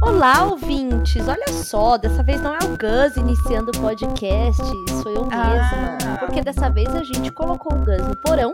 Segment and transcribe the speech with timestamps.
[0.00, 1.28] Olá, ouvintes!
[1.28, 2.43] Olha só, dessa vez
[2.84, 4.62] Gus iniciando o podcast,
[5.02, 5.96] sou eu mesma.
[6.04, 6.18] Ah.
[6.18, 8.52] Porque dessa vez a gente colocou o Gus no porão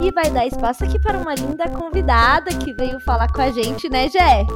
[0.00, 3.90] e vai dar espaço aqui para uma linda convidada que veio falar com a gente,
[3.90, 4.46] né, Jé?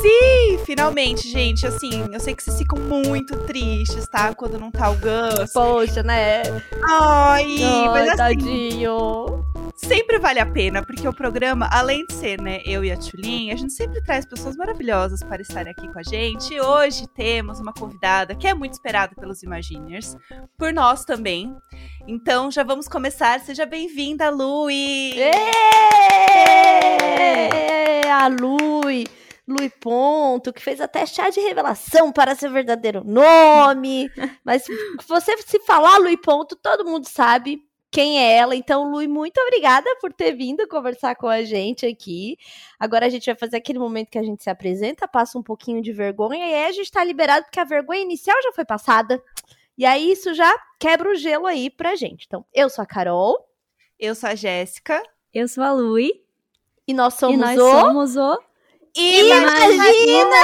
[0.00, 1.66] Sim, finalmente, gente.
[1.66, 4.34] Assim, eu sei que vocês ficam muito tristes, tá?
[4.34, 5.52] Quando não tá o Gus.
[5.52, 6.42] Poxa, né?
[6.82, 9.44] Ai, mas Ai, assim, tadinho.
[9.76, 13.50] Sempre vale a pena, porque o programa, além de ser, né, eu e a Tulin,
[13.50, 16.54] a gente sempre traz pessoas maravilhosas para estarem aqui com a gente.
[16.54, 20.16] E hoje temos uma convidada que é muito esperada pelos Imaginers,
[20.56, 21.54] por nós também.
[22.06, 23.40] Então já vamos começar.
[23.40, 25.20] Seja bem-vinda, Lui!
[25.20, 25.32] Ê!
[28.08, 29.06] A Lui,
[29.46, 34.10] Lui Ponto, que fez até chá de revelação para seu verdadeiro nome.
[34.42, 34.64] Mas
[35.06, 37.65] você se falar Lui Ponto, todo mundo sabe
[37.96, 38.54] quem é ela.
[38.54, 42.36] Então, Lui, muito obrigada por ter vindo conversar com a gente aqui.
[42.78, 45.80] Agora a gente vai fazer aquele momento que a gente se apresenta, passa um pouquinho
[45.80, 49.18] de vergonha e aí a gente tá liberado porque a vergonha inicial já foi passada.
[49.78, 52.26] E aí isso já quebra o gelo aí pra gente.
[52.26, 53.48] Então, eu sou a Carol
[53.98, 55.02] Eu sou a Jéssica.
[55.32, 56.10] Eu sou a Lui
[56.86, 58.38] e nós somos e nós o somos o
[58.96, 60.36] Imagina!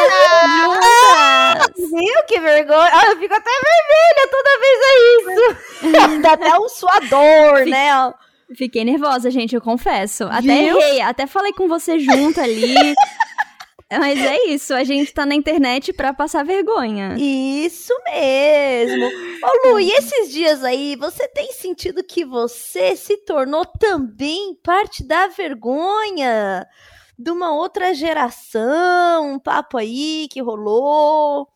[1.77, 2.91] Viu que vergonha?
[2.93, 6.21] Ah, eu fico até vermelha toda vez é isso.
[6.21, 7.97] Dá até um suador, né?
[7.97, 8.13] ó.
[8.55, 10.25] Fiquei nervosa, gente, eu confesso.
[10.25, 10.79] Até Viu?
[10.79, 12.75] errei, até falei com você junto ali.
[13.99, 17.15] Mas é isso, a gente tá na internet pra passar vergonha.
[17.19, 19.05] Isso mesmo.
[19.05, 25.05] Ô Lu, e esses dias aí, você tem sentido que você se tornou também parte
[25.07, 26.67] da vergonha
[27.23, 29.35] de uma outra geração?
[29.35, 31.47] Um papo aí que rolou.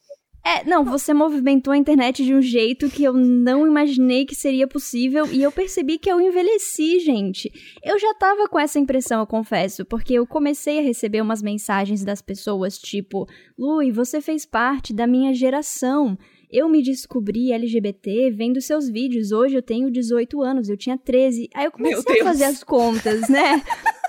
[0.45, 4.69] É, não, você movimentou a internet de um jeito que eu não imaginei que seria
[4.69, 7.51] possível e eu percebi que eu envelheci, gente.
[7.83, 12.05] Eu já tava com essa impressão, eu confesso, porque eu comecei a receber umas mensagens
[12.05, 13.27] das pessoas tipo:
[13.59, 16.17] Lui, você fez parte da minha geração.
[16.49, 19.33] Eu me descobri LGBT vendo seus vídeos.
[19.33, 21.51] Hoje eu tenho 18 anos, eu tinha 13.
[21.53, 22.25] Aí eu comecei a Deus.
[22.25, 23.61] fazer as contas, né?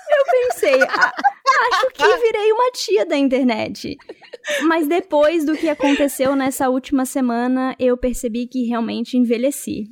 [0.09, 1.11] Eu pensei, "Ah,
[1.71, 3.95] acho que virei uma tia da internet.
[4.63, 9.87] Mas depois do que aconteceu nessa última semana, eu percebi que realmente envelheci.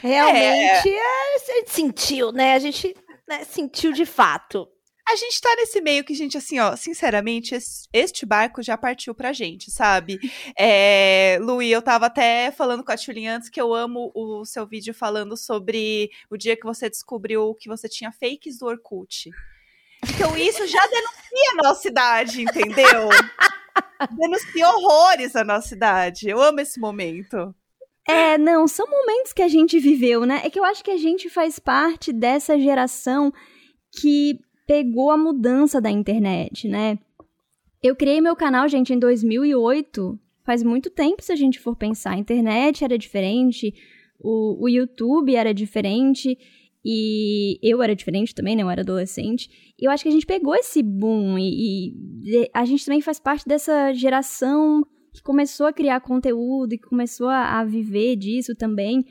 [0.00, 2.54] Realmente, é, a gente sentiu, né?
[2.54, 2.94] A gente
[3.28, 4.68] né, sentiu de fato.
[5.08, 9.12] A gente tá nesse meio que, gente, assim, ó, sinceramente, es- este barco já partiu
[9.14, 10.16] pra gente, sabe?
[10.56, 14.64] É, Luí, eu tava até falando com a Tulin antes que eu amo o seu
[14.64, 19.28] vídeo falando sobre o dia que você descobriu que você tinha fakes do Orkut.
[20.08, 23.08] Então isso já denuncia a nossa idade, entendeu?
[24.10, 26.28] denuncia horrores a nossa idade.
[26.28, 27.54] Eu amo esse momento.
[28.08, 30.40] É, não, são momentos que a gente viveu, né?
[30.44, 33.32] É que eu acho que a gente faz parte dessa geração
[34.00, 36.98] que pegou a mudança da internet, né?
[37.82, 40.18] Eu criei meu canal, gente, em 2008.
[40.44, 42.12] Faz muito tempo, se a gente for pensar.
[42.12, 43.72] A internet era diferente,
[44.18, 46.36] o, o YouTube era diferente,
[46.84, 48.62] e eu era diferente também, né?
[48.62, 49.48] Eu era adolescente.
[49.78, 51.92] E eu acho que a gente pegou esse boom, e,
[52.24, 54.82] e a gente também faz parte dessa geração
[55.14, 59.04] que começou a criar conteúdo e que começou a, a viver disso também.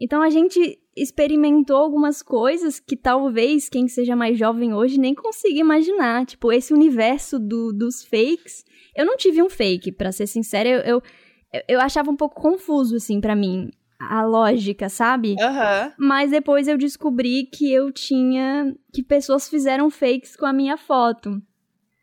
[0.00, 5.58] Então a gente experimentou algumas coisas que talvez quem seja mais jovem hoje nem consiga
[5.58, 6.26] imaginar.
[6.26, 8.64] Tipo, esse universo do- dos fakes.
[8.96, 11.02] Eu não tive um fake, pra ser sincera, eu, eu,
[11.68, 13.70] eu achava um pouco confuso, assim, pra mim,
[14.10, 15.36] a lógica, sabe?
[15.40, 15.92] Aham.
[15.98, 18.74] Mas depois eu descobri que eu tinha.
[18.92, 21.40] que pessoas fizeram fakes com a minha foto.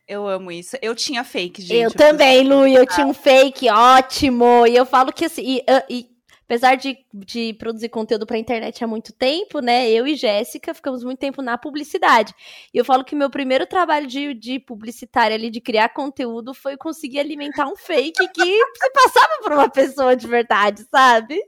[0.07, 0.75] Eu amo isso.
[0.81, 1.83] Eu tinha fake, gente.
[1.83, 4.65] eu também, Lu, eu tinha um fake ótimo.
[4.65, 6.07] E eu falo que assim, e, ah, e
[6.49, 9.87] apesar de, de produzir conteúdo pra internet há muito tempo, né?
[9.87, 12.33] Eu e Jéssica ficamos muito tempo na publicidade.
[12.73, 16.75] E eu falo que meu primeiro trabalho de, de publicitária ali, de criar conteúdo, foi
[16.75, 21.39] conseguir alimentar um fake que se passava por uma pessoa de verdade, sabe?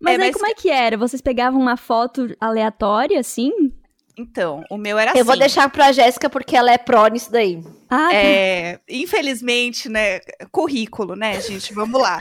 [0.00, 0.96] Mas É, aí mas- como é que era?
[0.96, 3.52] Vocês pegavam uma foto aleatória, assim?
[4.16, 5.40] Então, o meu era Eu vou assim.
[5.40, 7.62] deixar pra Jéssica porque ela é pró nisso daí.
[7.88, 10.20] Ah, É, infelizmente, né?
[10.50, 11.72] Currículo, né, gente?
[11.72, 12.20] Vamos lá.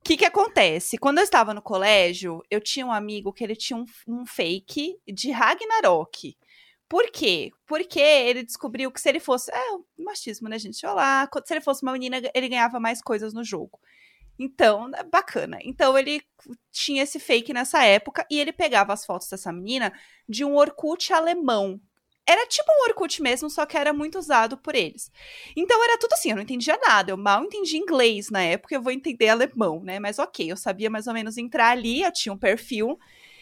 [0.00, 0.98] O que que acontece?
[0.98, 4.96] Quando eu estava no colégio, eu tinha um amigo que ele tinha um, um fake
[5.06, 6.36] de Ragnarok.
[6.88, 7.50] Por quê?
[7.66, 9.50] Porque ele descobriu que se ele fosse.
[9.52, 9.58] É,
[9.98, 10.84] machismo, né, gente?
[10.86, 11.28] Olha lá.
[11.44, 13.78] Se ele fosse uma menina, ele ganhava mais coisas no jogo.
[14.38, 15.58] Então, é bacana.
[15.62, 16.22] Então, ele
[16.70, 19.92] tinha esse fake nessa época e ele pegava as fotos dessa menina
[20.28, 21.80] de um Orkut alemão.
[22.28, 25.10] era tipo um Orkut mesmo, só que era muito usado por eles.
[25.56, 27.12] Então era tudo assim, eu não entendia nada.
[27.12, 30.00] Eu mal entendi inglês na época, eu vou entender alemão, né?
[30.00, 32.98] Mas ok, eu sabia mais ou menos entrar ali, eu tinha um perfil.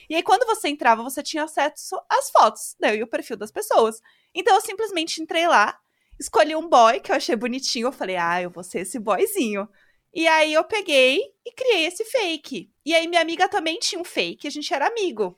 [0.08, 2.96] E aí, quando você entrava, você tinha acesso às fotos, né?
[2.96, 4.00] E o perfil das pessoas.
[4.34, 5.78] Então eu simplesmente entrei lá,
[6.20, 7.88] escolhi um boy que eu achei bonitinho.
[7.88, 9.66] Eu falei, ah, eu vou ser esse boyzinho.
[10.14, 12.70] E aí eu peguei e criei esse fake.
[12.86, 15.36] E aí minha amiga também tinha um fake, a gente era amigo.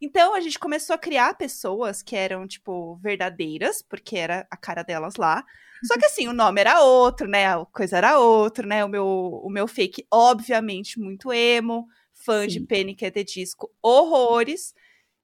[0.00, 4.82] Então a gente começou a criar pessoas que eram, tipo, verdadeiras, porque era a cara
[4.82, 5.44] delas lá.
[5.84, 7.46] Só que assim, o nome era outro, né?
[7.46, 8.82] A coisa era outro, né?
[8.84, 12.48] O meu, o meu fake, obviamente, muito emo, fã Sim.
[12.48, 13.04] de Panic!
[13.04, 14.74] at the Disco, horrores.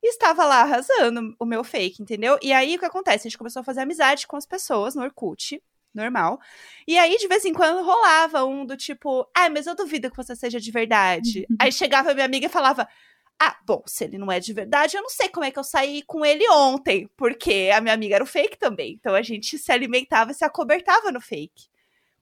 [0.03, 2.38] E estava lá arrasando o meu fake, entendeu?
[2.43, 3.26] E aí o que acontece?
[3.26, 5.62] A gente começou a fazer amizade com as pessoas no Orkut
[5.94, 6.38] normal.
[6.87, 10.16] E aí, de vez em quando, rolava um do tipo, ah, mas eu duvido que
[10.16, 11.46] você seja de verdade.
[11.60, 12.88] aí chegava minha amiga e falava,
[13.40, 15.64] ah, bom, se ele não é de verdade, eu não sei como é que eu
[15.64, 18.92] saí com ele ontem, porque a minha amiga era o fake também.
[19.00, 21.70] Então a gente se alimentava e se acobertava no fake.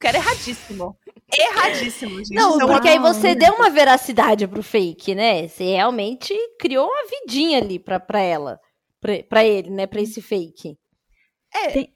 [0.00, 0.96] Que era erradíssimo.
[1.36, 2.34] Erradíssimo, gente.
[2.34, 5.48] Não, então, porque aí você deu uma veracidade pro fake, né?
[5.48, 8.60] Você realmente criou uma vidinha ali pra, pra ela.
[9.00, 9.86] Pra, pra ele, né?
[9.86, 10.78] Pra esse fake.
[11.52, 11.70] É.
[11.70, 11.94] Tem,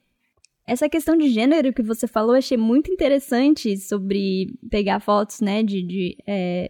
[0.65, 5.81] essa questão de gênero que você falou, achei muito interessante sobre pegar fotos, né, de,
[5.81, 6.69] de é,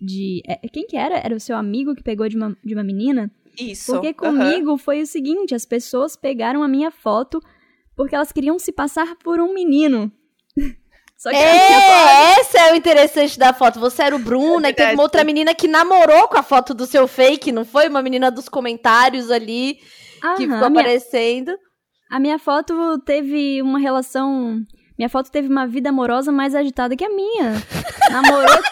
[0.00, 0.42] de.
[0.46, 1.18] É, quem que era?
[1.18, 3.30] Era o seu amigo que pegou de uma, de uma menina?
[3.58, 3.92] Isso.
[3.92, 4.78] Porque comigo uhum.
[4.78, 7.40] foi o seguinte: as pessoas pegaram a minha foto
[7.96, 10.12] porque elas queriam se passar por um menino.
[11.16, 13.80] Só que é, esse é o interessante da foto.
[13.80, 16.72] Você era o Bruno, é e teve uma outra menina que namorou com a foto
[16.72, 17.88] do seu fake, não foi?
[17.88, 19.80] Uma menina dos comentários ali
[20.22, 21.58] Aham, que ficou aparecendo.
[22.10, 24.64] A minha foto teve uma relação.
[24.98, 27.54] Minha foto teve uma vida amorosa mais agitada que a minha.
[28.10, 28.62] Namorou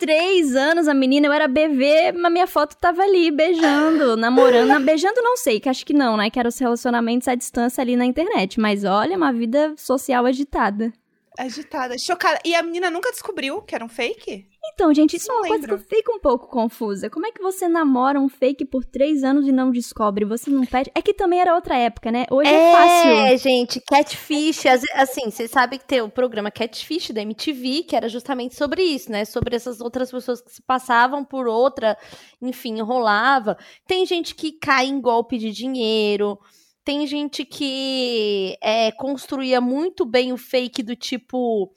[0.00, 4.80] três anos a menina, eu era bebê, mas minha foto tava ali, beijando, namorando.
[4.82, 6.30] beijando não sei, que acho que não, né?
[6.30, 8.58] Que eram os relacionamentos à distância ali na internet.
[8.58, 10.90] Mas olha, uma vida social agitada.
[11.38, 12.40] Agitada, chocada.
[12.44, 14.46] E a menina nunca descobriu que era um fake?
[14.62, 15.68] Então, gente, isso não é uma lembro.
[15.68, 17.08] coisa que eu fico um pouco confusa.
[17.08, 20.24] Como é que você namora um fake por três anos e não descobre?
[20.24, 20.90] Você não pede.
[20.94, 22.26] É que também era outra época, né?
[22.30, 23.10] Hoje é, é fácil.
[23.10, 24.66] É, gente, Catfish.
[24.94, 29.10] Assim, vocês sabem que tem o programa Catfish da MTV, que era justamente sobre isso,
[29.10, 29.24] né?
[29.24, 31.96] Sobre essas outras pessoas que se passavam por outra,
[32.40, 33.56] enfim, enrolava.
[33.86, 36.38] Tem gente que cai em golpe de dinheiro.
[36.84, 41.70] Tem gente que é, construía muito bem o fake do tipo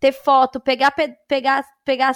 [0.00, 2.12] ter foto, pegar, pe pegar, pegar,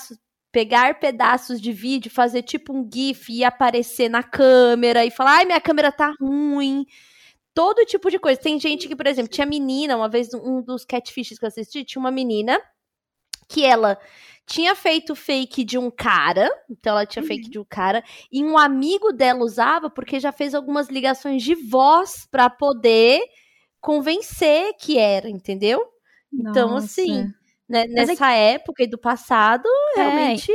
[0.50, 5.44] pegar pedaços de vídeo, fazer tipo um GIF e aparecer na câmera e falar, ai,
[5.44, 6.86] minha câmera tá ruim.
[7.54, 8.40] Todo tipo de coisa.
[8.40, 11.84] Tem gente que, por exemplo, tinha menina, uma vez, um dos catfishes que eu assisti,
[11.84, 12.60] tinha uma menina
[13.48, 13.98] que ela
[14.46, 17.28] tinha feito fake de um cara, então ela tinha uhum.
[17.28, 21.54] fake de um cara, e um amigo dela usava porque já fez algumas ligações de
[21.54, 23.20] voz para poder
[23.80, 25.82] convencer que era, entendeu?
[26.32, 27.30] Então, assim,
[27.68, 28.54] né, nessa é...
[28.54, 30.52] época e do passado, é, realmente.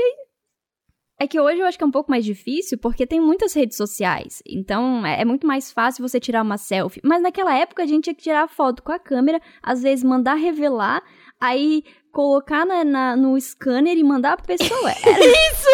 [1.20, 3.76] É que hoje eu acho que é um pouco mais difícil porque tem muitas redes
[3.76, 4.44] sociais.
[4.48, 7.02] Então é, é muito mais fácil você tirar uma selfie.
[7.04, 10.36] Mas naquela época a gente tinha que tirar foto com a câmera, às vezes mandar
[10.36, 11.02] revelar,
[11.42, 14.92] aí colocar na, na no scanner e mandar pra pessoa.
[15.04, 15.26] Era...
[15.26, 15.70] Isso!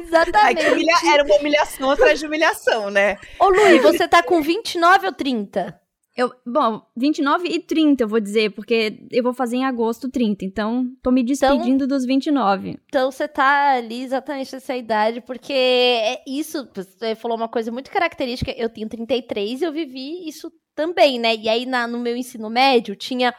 [0.00, 0.66] Exatamente.
[0.66, 0.94] Humilha...
[1.12, 3.16] Era uma humilhação atrás de humilhação, né?
[3.38, 5.80] Ô, Luiz, você tá com 29 ou 30?
[6.16, 10.44] Eu, bom, 29 e 30 eu vou dizer, porque eu vou fazer em agosto 30,
[10.44, 12.78] então tô me despedindo então, dos 29.
[12.86, 17.90] Então você tá ali exatamente nessa idade, porque é isso, você falou uma coisa muito
[17.90, 21.34] característica, eu tenho 33 e eu vivi isso também, né?
[21.34, 23.34] E aí na, no meu ensino médio tinha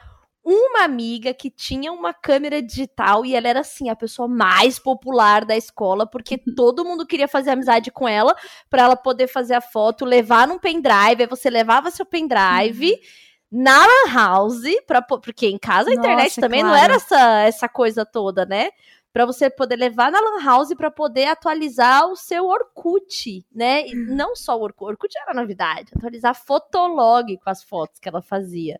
[0.45, 5.43] uma amiga que tinha uma câmera digital e ela era assim a pessoa mais popular
[5.43, 8.35] da escola porque todo mundo queria fazer amizade com ela
[8.69, 13.63] para ela poder fazer a foto, levar num pendrive, aí você levava seu pendrive uhum.
[13.63, 16.75] na house, pra, porque em casa a internet Nossa, também claro.
[16.75, 18.69] não era essa, essa coisa toda, né?
[19.15, 23.87] Para você poder levar na Lan House para poder atualizar o seu Orkut, né?
[23.87, 24.13] E uhum.
[24.13, 28.77] não só o Orkut, Orkut era novidade, atualizar Fotolog com as fotos que ela fazia,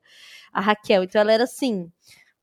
[0.51, 1.04] a Raquel.
[1.04, 1.89] Então ela era assim,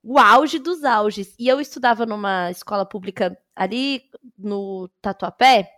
[0.02, 1.34] o auge dos auges.
[1.38, 4.04] E eu estudava numa escola pública ali
[4.38, 5.68] no Tatuapé,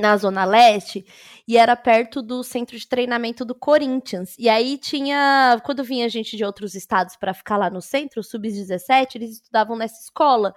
[0.00, 1.04] na Zona Leste,
[1.46, 4.34] e era perto do centro de treinamento do Corinthians.
[4.38, 9.16] E aí tinha, quando vinha gente de outros estados para ficar lá no centro, sub-17,
[9.16, 10.54] eles estudavam nessa escola.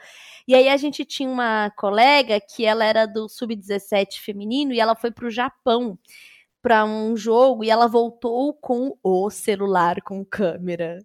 [0.48, 4.96] E aí a gente tinha uma colega que ela era do sub-17 feminino e ela
[4.96, 5.98] foi para o Japão
[6.62, 11.00] para um jogo e ela voltou com o celular com câmera.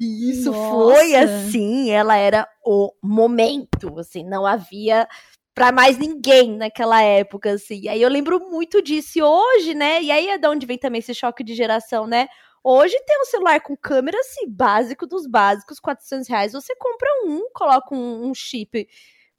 [0.00, 0.70] E isso Nossa.
[0.70, 5.08] foi assim, ela era o momento, assim, não havia
[5.54, 7.88] pra mais ninguém naquela época, assim.
[7.88, 9.18] Aí eu lembro muito disso.
[9.18, 10.02] E hoje, né?
[10.02, 12.28] E aí é de onde vem também esse choque de geração, né?
[12.64, 16.52] Hoje tem um celular com câmera, assim, básico dos básicos, 400 reais.
[16.52, 18.88] Você compra um, coloca um, um chip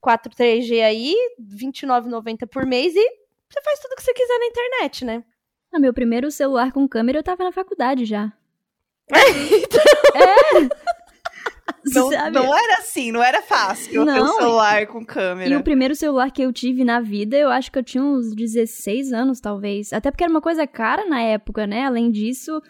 [0.02, 3.10] 4 3G aí, R$29,90 por mês e
[3.50, 5.24] você faz tudo que você quiser na internet, né?
[5.72, 8.34] Ah, meu primeiro celular com câmera eu tava na faculdade já.
[9.10, 9.84] então,
[10.16, 10.83] É!
[11.94, 12.32] Não, Sabe?
[12.36, 15.58] não era assim, não era fácil ter um Não, celular com E câmera.
[15.60, 19.14] o primeiro celular que eu tive na vida, eu acho que eu tinha uns 16
[19.14, 19.94] anos, talvez.
[19.94, 21.86] Até porque era uma coisa cara na época, né?
[21.86, 22.62] Além disso,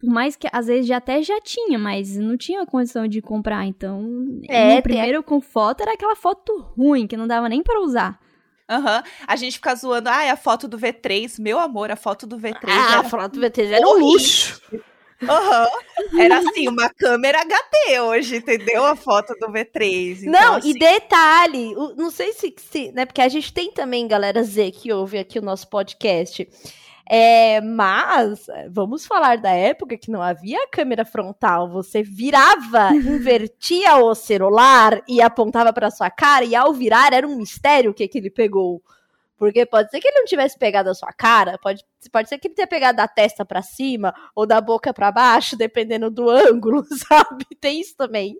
[0.00, 3.64] por mais que às vezes já até já tinha, mas não tinha condição de comprar.
[3.66, 7.80] Então, É, tem primeiro com foto era aquela foto ruim, que não dava nem pra
[7.80, 8.18] usar.
[8.68, 9.02] Aham.
[9.26, 11.40] A gente fica zoando, ah, é a foto do V3.
[11.40, 14.60] Meu amor, a foto do V3 ah, era falar do VT já era um luxo.
[15.22, 15.68] Aham.
[16.20, 18.84] Era assim, uma câmera HD hoje, entendeu?
[18.84, 20.20] A foto do V3.
[20.20, 24.06] Então, Não, assim, e detalhe, não sei se, se, né, porque a gente tem também
[24.06, 26.48] galera Z que ouve aqui o nosso podcast.
[27.08, 31.70] É, mas é, vamos falar da época que não havia câmera frontal.
[31.70, 37.36] Você virava, invertia o celular e apontava para sua cara, e ao virar era um
[37.36, 38.82] mistério o que, que ele pegou.
[39.36, 42.48] Porque pode ser que ele não tivesse pegado a sua cara, pode, pode ser que
[42.48, 46.84] ele tenha pegado da testa para cima ou da boca para baixo, dependendo do ângulo,
[47.08, 47.44] sabe?
[47.60, 48.36] Tem isso também.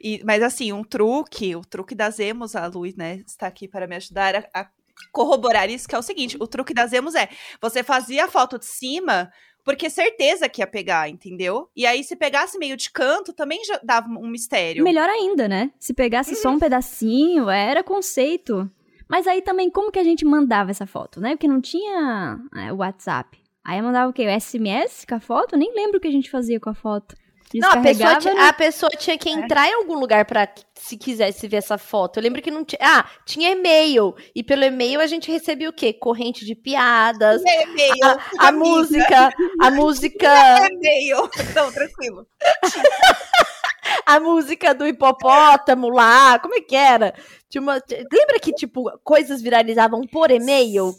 [0.00, 3.86] e- mas assim, um truque, o truque das emos, a Luiz, né, está aqui para
[3.86, 4.68] me ajudar a, a
[5.12, 7.28] corroborar isso, que é o seguinte, o truque das emos é,
[7.60, 9.30] você fazia a foto de cima,
[9.64, 11.68] porque certeza que ia pegar, entendeu?
[11.74, 14.84] E aí, se pegasse meio de canto, também já dava um mistério.
[14.84, 15.72] Melhor ainda, né?
[15.80, 18.70] Se pegasse só um pedacinho, era conceito.
[19.08, 21.30] Mas aí também, como que a gente mandava essa foto, né?
[21.30, 23.38] Porque não tinha é, WhatsApp.
[23.64, 24.26] Aí mandava o quê?
[24.26, 25.56] O SMS com a foto?
[25.56, 27.14] Nem lembro o que a gente fazia com a foto.
[27.60, 28.48] Não, a pessoa, né?
[28.48, 32.18] a pessoa tinha que entrar em algum lugar pra se quisesse ver essa foto.
[32.18, 32.80] Eu lembro que não tinha.
[32.82, 34.14] Ah, tinha e-mail.
[34.34, 35.92] E pelo e-mail a gente recebia o quê?
[35.92, 39.30] Corrente de piadas, E-mail, a amiga, música,
[39.60, 41.30] a música, E-mail.
[41.54, 42.26] Não, tranquilo.
[44.04, 46.38] a música do hipopótamo lá.
[46.40, 47.14] Como é que era?
[47.54, 47.80] Tinha uma-
[48.12, 50.92] lembra que, tipo, coisas viralizavam por e-mail?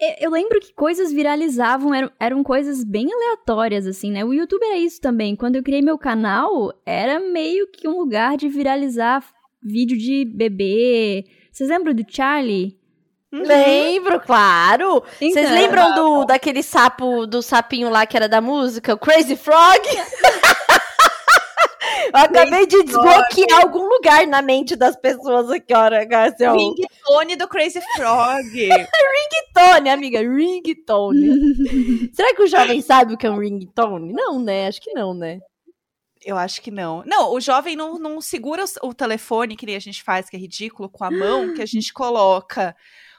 [0.00, 4.24] Eu- Eu lembro que coisas viralizavam, eram, eram coisas bem aleatórias, assim, né?
[4.24, 5.36] O YouTube era isso também.
[5.36, 9.22] Quando eu criei meu canal, era meio que um lugar de viralizar
[9.62, 11.24] vídeo de bebê.
[11.52, 12.78] Vocês lembram do Charlie?
[13.30, 15.02] Lembro, claro.
[15.18, 18.94] Vocês Então, lembram do, daquele sapo, do sapinho lá que era da música?
[18.94, 19.82] O Crazy Frog?
[22.12, 26.52] Eu acabei de desbloquear algum lugar na mente das pessoas aqui, hora, Garcia.
[26.52, 28.52] Ringtone do Crazy Frog.
[28.52, 31.28] Ringtone, amiga, ringtone.
[32.12, 34.12] Será que o jovem sabe o que é um ringtone?
[34.12, 34.66] Não, né?
[34.66, 35.40] Acho que não, né?
[36.24, 37.02] Eu acho que não.
[37.06, 40.36] Não, o jovem não, não segura o, o telefone, que nem a gente faz, que
[40.36, 42.74] é ridículo, com a mão, que a gente coloca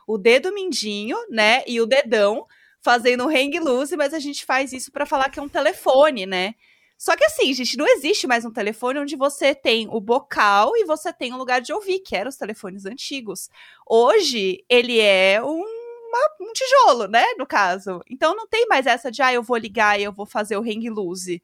[0.07, 2.45] o dedo mindinho, né, e o dedão
[2.81, 6.55] fazendo hang loose, mas a gente faz isso pra falar que é um telefone, né?
[7.01, 10.83] Só que assim, gente, não existe mais um telefone onde você tem o bocal e
[10.83, 13.49] você tem um lugar de ouvir, que eram os telefones antigos.
[13.87, 18.01] Hoje, ele é um, uma- um tijolo, né, no caso.
[18.09, 20.61] Então não tem mais essa de, ah, eu vou ligar e eu vou fazer o
[20.61, 21.41] hang loose.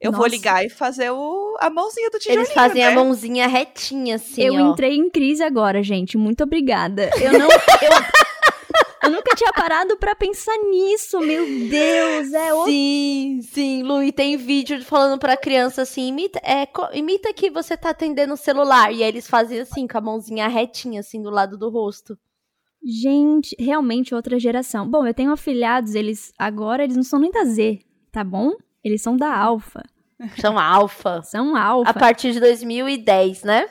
[0.00, 0.30] Eu vou Nossa.
[0.34, 2.88] ligar e fazer o, a mãozinha do tijolinho, Eles fazem né?
[2.88, 4.70] a mãozinha retinha, assim, eu ó.
[4.72, 6.16] entrei em crise agora, gente.
[6.18, 7.08] Muito obrigada.
[7.20, 7.48] Eu não.
[7.82, 7.90] eu,
[9.02, 12.32] eu nunca tinha parado pra pensar nisso, meu Deus.
[12.32, 12.70] É outro.
[12.70, 17.76] Sim, sim, Lu, e tem vídeo falando pra criança assim, imita, é, imita que você
[17.76, 18.92] tá atendendo o celular.
[18.92, 22.18] E aí eles fazem assim, com a mãozinha retinha, assim, do lado do rosto.
[22.82, 24.88] Gente, realmente outra geração.
[24.88, 27.80] Bom, eu tenho afilhados, eles agora eles não são nem da Z,
[28.12, 28.52] tá bom?
[28.84, 29.82] Eles são da Alfa.
[30.40, 31.22] São alfa.
[31.24, 31.90] São Alfa.
[31.90, 33.66] A partir de 2010, né?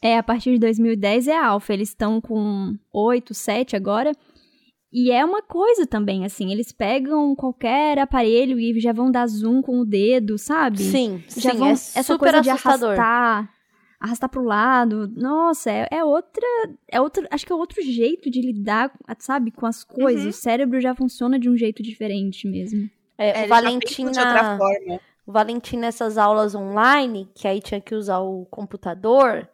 [0.00, 1.72] É, a partir de 2010 é Alfa.
[1.72, 4.12] Eles estão com 8, 7 agora.
[4.92, 9.60] E é uma coisa também, assim, eles pegam qualquer aparelho e já vão dar zoom
[9.60, 10.78] com o dedo, sabe?
[10.82, 12.98] Sim, já sim, vão, é essa super coisa de assustador.
[12.98, 13.52] arrastar,
[14.00, 15.06] arrastar pro lado.
[15.14, 16.46] Nossa, é, é outra,
[16.90, 20.24] é outro, acho que é outro jeito de lidar, sabe, com as coisas.
[20.24, 20.30] Uhum.
[20.30, 22.88] O cérebro já funciona de um jeito diferente mesmo.
[23.18, 25.00] É, É, o pensam de outra na- forma.
[25.26, 29.46] o Valentim nessas aulas online, que aí tinha que usar o computador,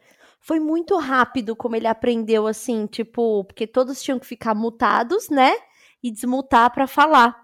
[0.45, 5.55] foi muito rápido como ele aprendeu assim, tipo, porque todos tinham que ficar mutados, né?
[6.03, 7.35] E desmutar pra falar.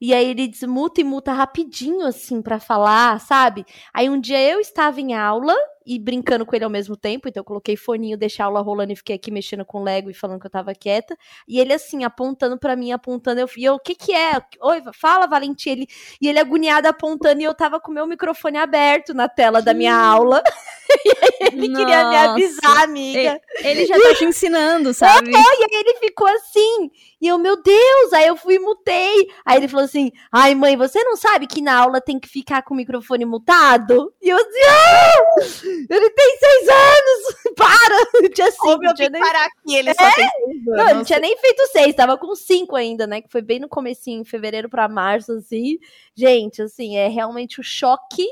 [0.00, 3.66] E aí ele desmuta e muta rapidinho assim pra falar, sabe?
[3.92, 7.40] Aí um dia eu estava em aula e brincando com ele ao mesmo tempo, então
[7.40, 10.14] eu coloquei foninho, deixei a aula rolando e fiquei aqui mexendo com o Lego e
[10.14, 11.16] falando que eu tava quieta.
[11.46, 14.42] E ele assim, apontando pra mim, apontando, eu, e eu, o que que é?
[14.60, 15.70] Oi, fala, Valentim.
[15.70, 15.86] Ele,
[16.20, 19.72] e ele agoniado apontando e eu tava com o meu microfone aberto na tela da
[19.72, 20.42] minha aula.
[21.52, 23.40] ele queria me avisar, amiga.
[23.58, 25.30] Ele, ele já tá te ensinando, sabe?
[25.30, 26.90] e aí ele ficou assim.
[27.20, 29.28] E eu, meu Deus, aí eu fui e mutei.
[29.44, 32.62] Aí ele falou assim: ai, mãe, você não sabe que na aula tem que ficar
[32.62, 34.12] com o microfone mutado?
[34.20, 35.75] E eu assim, ah!
[35.90, 37.54] Ele tem seis anos!
[37.56, 38.28] Para!
[38.34, 38.62] Tinha cinco.
[38.66, 39.20] Como eu tinha nem...
[39.20, 39.94] parar aqui, ele É?
[39.94, 40.84] só tem seis Não, anos.
[40.86, 43.20] ele não tinha nem feito seis, tava com cinco ainda, né?
[43.22, 45.78] Que foi bem no comecinho, em fevereiro pra março, assim.
[46.14, 48.26] Gente, assim, é realmente o choque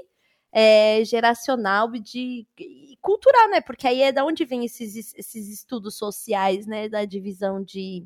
[0.52, 3.60] é, geracional e de e cultural, né?
[3.60, 6.88] Porque aí é da onde vem esses, esses estudos sociais, né?
[6.88, 8.04] Da divisão de,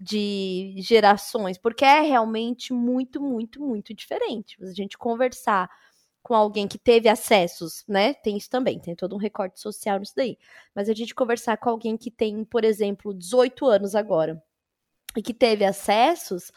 [0.00, 4.56] de gerações, porque é realmente muito, muito, muito diferente.
[4.62, 5.68] A gente conversar
[6.26, 8.12] com alguém que teve acessos, né?
[8.12, 10.36] Tem isso também, tem todo um recorte social nisso daí.
[10.74, 14.42] Mas a gente conversar com alguém que tem, por exemplo, 18 anos agora
[15.16, 16.50] e que teve acessos,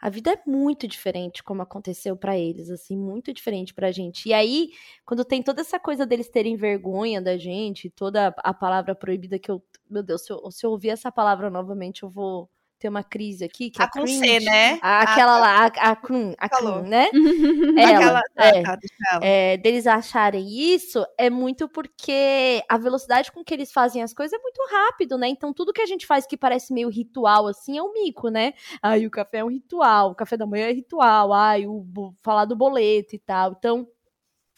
[0.00, 4.28] a vida é muito diferente como aconteceu pra eles, assim, muito diferente pra gente.
[4.28, 4.70] E aí,
[5.04, 9.50] quando tem toda essa coisa deles terem vergonha da gente, toda a palavra proibida que
[9.50, 13.02] eu, meu Deus, se eu, se eu ouvir essa palavra novamente, eu vou ter uma
[13.02, 14.44] crise aqui, que A é com C, cringe.
[14.44, 14.78] né?
[14.82, 16.48] A- aquela lá, a, a, Crun, a.
[16.48, 17.08] Crun, né?
[17.78, 18.22] Ela, Aquela...
[18.36, 19.24] é Ah, tá, deixa ela.
[19.24, 24.38] é, deles acharem isso é muito porque a velocidade com que eles fazem as coisas
[24.38, 25.28] é muito rápido, né?
[25.28, 28.52] Então tudo que a gente faz que parece meio ritual assim é o mico, né?
[28.82, 31.84] Ai, o café é um ritual, o café da manhã é ritual, ai, o
[32.22, 33.52] falar do boleto e tal.
[33.58, 33.86] Então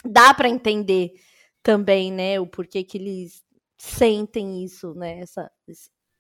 [0.05, 1.13] dá pra entender
[1.63, 3.45] também, né, o porquê que eles
[3.77, 5.21] sentem isso, né?
[5.21, 5.51] Essa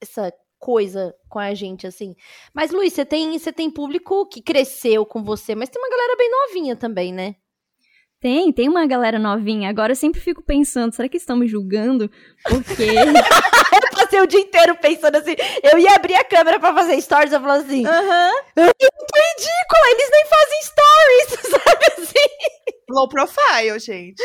[0.00, 2.14] essa coisa com a gente assim.
[2.52, 6.16] Mas Luiz, você tem você tem público que cresceu com você, mas tem uma galera
[6.16, 7.36] bem novinha também, né?
[8.20, 9.70] Tem, tem uma galera novinha.
[9.70, 12.10] Agora eu sempre fico pensando, será que estão me julgando?
[12.48, 12.88] Porque.
[13.70, 15.36] Eu passei o dia inteiro pensando assim.
[15.62, 17.86] Eu ia abrir a câmera pra fazer stories, eu falava assim.
[17.86, 18.32] Aham.
[18.56, 20.77] Eu tô ridícula, eles nem fazem stories?
[22.98, 24.20] Low profile, gente.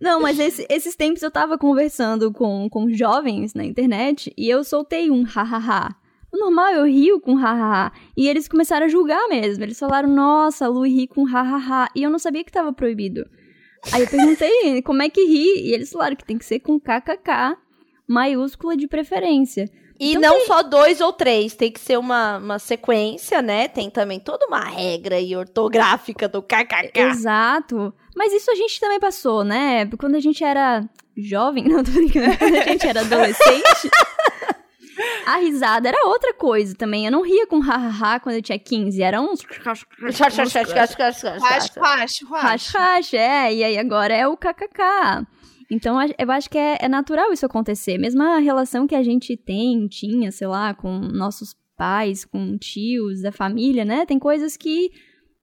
[0.00, 4.62] Não, mas esse- esses tempos eu tava conversando com, com jovens na internet e eu
[4.62, 5.94] soltei um hahaha.
[6.32, 7.90] Normal, eu rio com hahaha.
[8.16, 9.64] E eles começaram a julgar mesmo.
[9.64, 11.88] Eles falaram, nossa, Lu ri com hahaha.
[11.96, 13.24] E eu não sabia que tava proibido.
[13.92, 15.68] Aí eu perguntei como é que ri.
[15.68, 17.56] E eles falaram que tem que ser com kkk
[18.06, 19.64] maiúscula de preferência.
[20.00, 23.68] E Então não só dois ou três, tem que ser uma, uma sequência, né?
[23.68, 26.98] Tem também toda uma regra aí ortográfica do kkk.
[26.98, 27.92] Exato.
[28.16, 29.84] Mas isso a gente também passou, né?
[29.98, 33.90] Quando a gente era jovem, não tô brincando, quando a gente era adolescente,
[35.26, 37.04] a risada era outra coisa também.
[37.04, 39.42] Eu não ria com hahaha quando eu tinha 15, era uns
[42.32, 45.26] rash rash, é, e aí agora é o kkk.
[45.70, 47.96] Então eu acho que é, é natural isso acontecer.
[47.96, 53.22] Mesmo a relação que a gente tem, tinha, sei lá, com nossos pais, com tios
[53.22, 54.04] da família, né?
[54.04, 54.90] Tem coisas que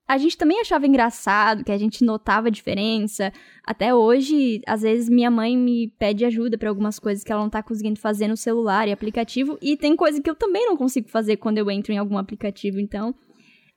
[0.08, 3.32] a gente também achava engraçado, que a gente notava a diferença.
[3.66, 7.50] Até hoje, às vezes minha mãe me pede ajuda pra algumas coisas que ela não
[7.50, 11.10] tá conseguindo fazer no celular e aplicativo, e tem coisa que eu também não consigo
[11.10, 13.14] fazer quando eu entro em algum aplicativo, então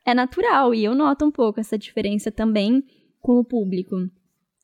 [0.07, 2.85] é natural e eu noto um pouco essa diferença também
[3.21, 3.97] com o público.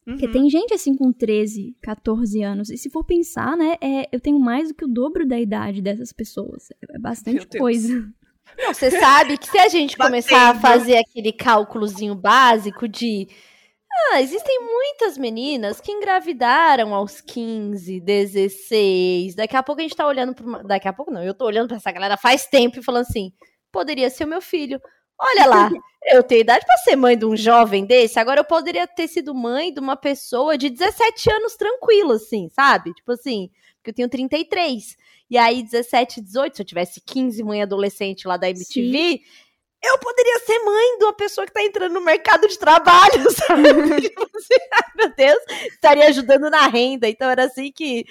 [0.07, 0.33] Porque Uhum.
[0.33, 2.71] tem gente assim com 13, 14 anos.
[2.71, 5.83] E se for pensar, né, é, eu tenho mais do que o dobro da idade
[5.83, 6.71] dessas pessoas.
[6.81, 8.09] É Meu bastante coisa.
[8.57, 13.27] Não, você sabe que se a gente começar a fazer aquele cálculozinho básico de.
[14.13, 19.35] Ah, existem muitas meninas que engravidaram aos 15, 16.
[19.35, 20.63] Daqui a pouco a gente tá olhando pra uma...
[20.63, 23.33] Daqui a pouco não, eu tô olhando pra essa galera faz tempo e falando assim:
[23.73, 24.81] poderia ser o meu filho.
[25.19, 25.71] Olha lá,
[26.05, 28.19] eu tenho idade pra ser mãe de um jovem desse.
[28.19, 32.93] Agora eu poderia ter sido mãe de uma pessoa de 17 anos tranquilo, assim, sabe?
[32.95, 34.97] Tipo assim, porque eu tenho 33.
[35.29, 39.21] E aí, 17, 18, se eu tivesse 15 mãe adolescente lá da MTV,
[39.83, 44.01] eu poderia ser mãe de uma pessoa que tá entrando no mercado de trabalho, sabe?
[44.03, 45.39] Tipo assim, ai, meu Deus,
[45.73, 47.09] estaria ajudando na renda.
[47.09, 48.05] Então era assim que.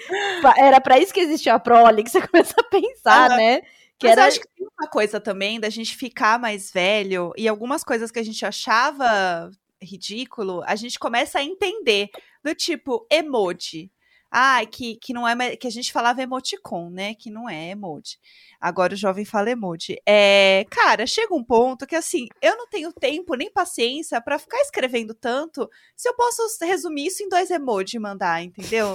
[0.58, 3.62] Era pra isso que existia a Prole, que você começa a pensar, né?
[3.99, 4.21] Que Mas era.
[4.21, 8.12] eu acho que tem uma coisa também da gente ficar mais velho e algumas coisas
[8.12, 9.49] que a gente achava
[9.81, 12.10] ridículo, a gente começa a entender.
[12.43, 13.91] Do tipo, emoji.
[14.38, 17.15] Ah, que, que não é que a gente falava emoticon, né?
[17.15, 18.17] Que não é emoji.
[18.60, 19.95] Agora o jovem fala emoji.
[20.06, 24.58] É, cara, chega um ponto que assim, eu não tenho tempo nem paciência pra ficar
[24.58, 28.93] escrevendo tanto se eu posso resumir isso em dois emojis e mandar, entendeu?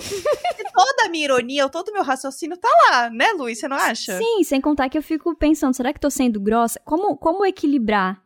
[0.75, 3.59] Toda a minha ironia, todo o meu raciocínio tá lá, né, Luiz?
[3.59, 4.19] Você não acha?
[4.19, 6.79] Sim, sem contar que eu fico pensando, será que tô sendo grossa?
[6.85, 8.23] Como, como equilibrar?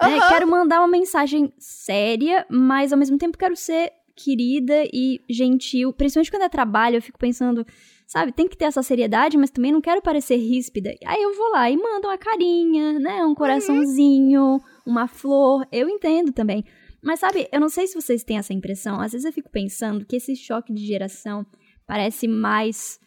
[0.00, 0.16] Né?
[0.16, 0.28] Aham.
[0.28, 5.92] Quero mandar uma mensagem séria, mas ao mesmo tempo quero ser querida e gentil.
[5.92, 7.66] Principalmente quando é trabalho, eu fico pensando,
[8.06, 10.94] sabe, tem que ter essa seriedade, mas também não quero parecer ríspida.
[11.04, 13.24] Aí eu vou lá e mando uma carinha, né?
[13.24, 15.66] Um coraçãozinho, uma flor.
[15.70, 16.64] Eu entendo também.
[17.02, 19.00] Mas sabe, eu não sei se vocês têm essa impressão.
[19.00, 21.44] Às vezes eu fico pensando que esse choque de geração
[21.86, 23.00] parece mais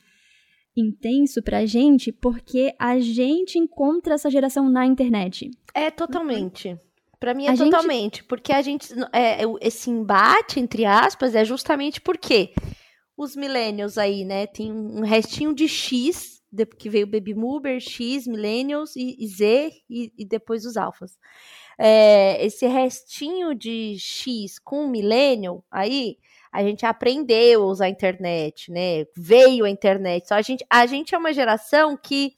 [0.77, 5.49] intenso pra gente porque a gente encontra essa geração na internet.
[5.73, 6.77] É, totalmente.
[7.19, 8.17] Pra mim é a totalmente.
[8.17, 8.23] Gente...
[8.25, 8.93] Porque a gente.
[9.13, 12.53] É, esse embate, entre aspas, é justamente porque
[13.17, 16.41] os millennials aí, né, tem um restinho de X,
[16.77, 21.17] que veio Baby Boomer, X, Millennials e, e Z e, e, depois os alfas.
[21.77, 26.17] É, esse restinho de X com Millennial aí
[26.55, 29.05] a gente aprendeu a usar a internet, né?
[29.13, 30.29] Veio a internet.
[30.29, 32.33] Só a gente, a gente é uma geração que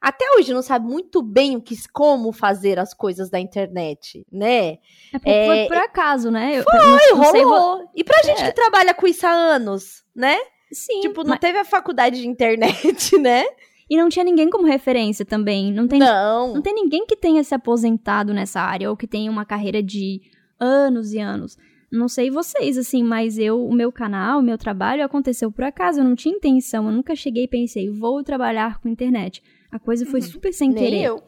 [0.00, 4.78] até hoje não sabe muito bem o que, como fazer as coisas da internet, né?
[5.12, 6.62] É, por, é, foi por acaso, né?
[6.62, 7.90] Foi, não, não rolou.
[7.94, 8.46] E pra gente é.
[8.46, 10.36] que trabalha com isso há anos, né?
[10.72, 11.00] Sim.
[11.00, 11.40] Tipo, não mas...
[11.40, 13.44] teve a faculdade de internet, né?
[13.88, 15.72] E não tinha ninguém como referência também.
[15.72, 16.54] Não tem, não.
[16.54, 20.20] não tem ninguém que tenha se aposentado nessa área ou que tenha uma carreira de
[20.58, 21.56] anos e anos.
[21.90, 26.00] Não sei vocês, assim, mas eu, o meu canal, o meu trabalho aconteceu por acaso,
[26.00, 29.40] eu não tinha intenção, eu nunca cheguei e pensei, vou trabalhar com internet.
[29.70, 30.26] A coisa foi uhum.
[30.26, 31.02] super sem Nem querer.
[31.02, 31.22] eu.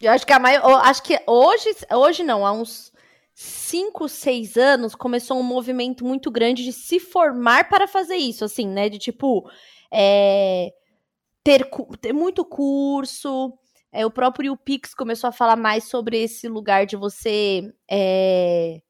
[0.00, 2.90] Eu acho que a maior, acho que hoje, hoje não, há uns
[3.34, 8.66] 5, 6 anos começou um movimento muito grande de se formar para fazer isso, assim,
[8.66, 8.88] né?
[8.88, 9.50] De tipo,
[9.92, 10.72] é,
[11.44, 11.68] ter,
[12.00, 13.52] ter muito curso.
[13.92, 18.80] É, o próprio Pix começou a falar mais sobre esse lugar de você é,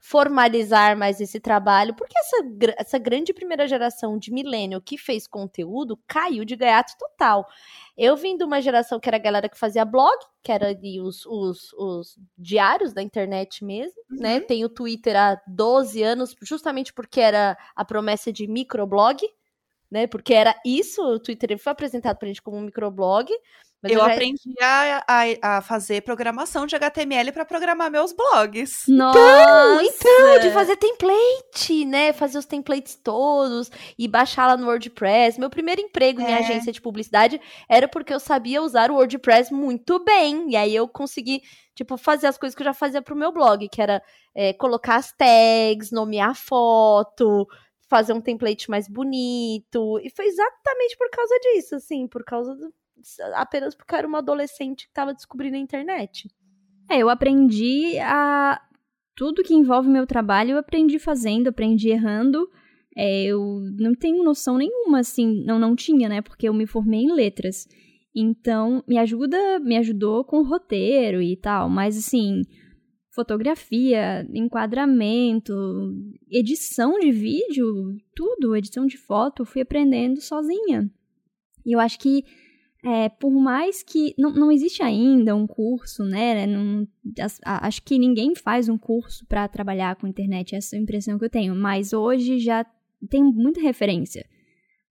[0.00, 2.36] formalizar mais esse trabalho, porque essa,
[2.78, 7.46] essa grande primeira geração de milênio que fez conteúdo caiu de gaiato total.
[7.96, 10.98] Eu vim de uma geração que era a galera que fazia blog, que era ali
[10.98, 14.16] os, os, os diários da internet mesmo, né?
[14.16, 14.20] uhum.
[14.22, 14.40] né?
[14.40, 19.20] Tem o Twitter há 12 anos, justamente porque era a promessa de microblog,
[19.90, 20.06] né?
[20.06, 23.30] Porque era isso, o Twitter foi apresentado pra gente como um microblog.
[23.82, 24.12] Mas eu, eu já...
[24.12, 28.82] aprendi a, a, a, fazer programação de HTML para programar meus blogs.
[28.86, 29.18] Nossa!
[29.18, 32.12] Então, então, de fazer template, né?
[32.12, 35.40] Fazer os templates todos e baixar lá no WordPress.
[35.40, 36.30] Meu primeiro emprego é.
[36.30, 40.50] em agência de publicidade era porque eu sabia usar o WordPress muito bem.
[40.50, 41.40] E aí eu consegui,
[41.74, 44.02] tipo, fazer as coisas que eu já fazia pro meu blog, que era
[44.34, 47.46] é, colocar as tags, nomear foto,
[47.88, 49.98] fazer um template mais bonito.
[50.04, 52.70] E foi exatamente por causa disso, assim, por causa do
[53.34, 56.28] apenas porque eu era uma adolescente que estava descobrindo a internet.
[56.90, 58.60] É, eu aprendi a.
[59.16, 62.48] Tudo que envolve meu trabalho, eu aprendi fazendo, aprendi errando.
[62.96, 66.22] É, eu não tenho noção nenhuma, assim, não, não tinha, né?
[66.22, 67.66] Porque eu me formei em letras.
[68.14, 72.42] Então, me ajuda, me ajudou com roteiro e tal, mas assim,
[73.14, 75.54] fotografia, enquadramento,
[76.28, 80.90] edição de vídeo, tudo, edição de foto, fui aprendendo sozinha.
[81.64, 82.24] E eu acho que
[82.82, 86.46] é, por mais que não, não existe ainda um curso, né?
[86.46, 86.88] Não,
[87.44, 91.24] acho que ninguém faz um curso para trabalhar com internet, essa é a impressão que
[91.24, 91.54] eu tenho.
[91.54, 92.64] Mas hoje já
[93.08, 94.24] tem muita referência,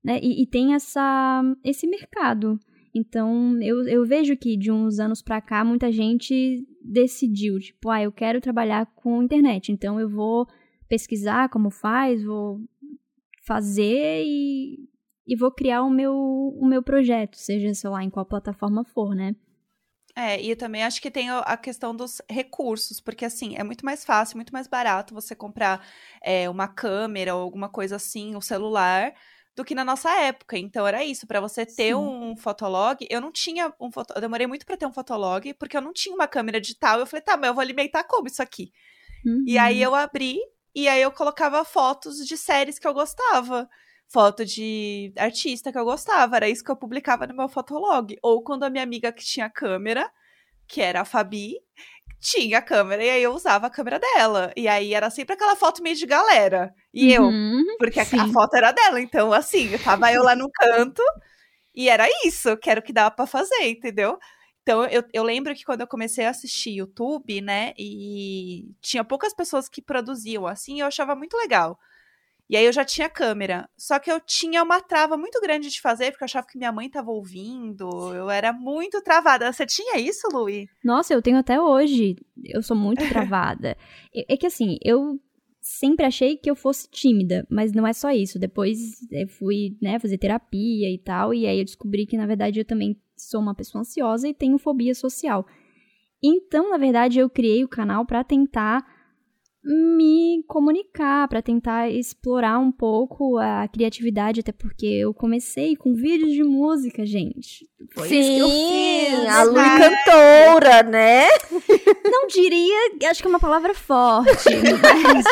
[0.04, 0.20] né?
[0.22, 2.60] E, e tem essa, esse mercado.
[2.94, 8.04] Então eu, eu vejo que de uns anos para cá muita gente decidiu, tipo, ah,
[8.04, 10.48] eu quero trabalhar com internet, então eu vou
[10.88, 12.60] pesquisar como faz, vou
[13.46, 14.89] fazer e
[15.30, 19.14] e vou criar o meu, o meu projeto, seja, sei lá, em qual plataforma for,
[19.14, 19.36] né?
[20.16, 23.86] É, e eu também acho que tem a questão dos recursos, porque assim, é muito
[23.86, 25.86] mais fácil, muito mais barato você comprar
[26.22, 29.14] é, uma câmera ou alguma coisa assim, um celular,
[29.56, 30.58] do que na nossa época.
[30.58, 31.94] Então era isso, para você ter Sim.
[31.94, 35.78] um fotolog, eu não tinha um foto, eu demorei muito para ter um fotolog, porque
[35.78, 37.00] eu não tinha uma câmera digital.
[37.00, 38.72] Eu falei, tá, mas eu vou alimentar como isso aqui?
[39.24, 39.44] Uhum.
[39.46, 39.84] E aí uhum.
[39.84, 40.40] eu abri
[40.74, 43.70] e aí eu colocava fotos de séries que eu gostava
[44.10, 46.36] foto de artista que eu gostava.
[46.36, 48.18] Era isso que eu publicava no meu fotolog.
[48.22, 50.10] Ou quando a minha amiga que tinha câmera,
[50.68, 51.56] que era a Fabi,
[52.20, 54.52] tinha câmera e aí eu usava a câmera dela.
[54.56, 56.74] E aí era sempre aquela foto meio de galera.
[56.94, 59.00] E uhum, eu, porque a, a, foto era dela.
[59.00, 61.02] Então, assim, tava eu lá no canto
[61.74, 64.18] e era isso, que era o que dava pra fazer, entendeu?
[64.62, 69.34] Então, eu, eu lembro que quando eu comecei a assistir YouTube, né, e tinha poucas
[69.34, 71.80] pessoas que produziam assim, eu achava muito legal.
[72.50, 73.70] E aí eu já tinha câmera.
[73.78, 76.72] Só que eu tinha uma trava muito grande de fazer, porque eu achava que minha
[76.72, 77.88] mãe estava ouvindo.
[78.14, 79.54] Eu era muito travada.
[79.54, 80.68] Você tinha isso, Luí?
[80.84, 82.16] Nossa, eu tenho até hoje.
[82.44, 83.78] Eu sou muito travada.
[84.14, 85.20] é que assim, eu
[85.62, 88.40] sempre achei que eu fosse tímida, mas não é só isso.
[88.40, 88.80] Depois
[89.12, 92.66] eu fui, né, fazer terapia e tal, e aí eu descobri que na verdade eu
[92.66, 95.46] também sou uma pessoa ansiosa e tenho fobia social.
[96.22, 98.86] Então, na verdade, eu criei o canal para tentar
[99.72, 106.32] me comunicar, para tentar explorar um pouco a criatividade, até porque eu comecei com vídeos
[106.32, 107.70] de música, gente.
[107.92, 109.30] Foi Sim, isso que eu fiz.
[109.30, 111.28] a Lu cantora, né?
[112.04, 114.50] Não diria, acho que é uma palavra forte,
[114.82, 115.26] mas,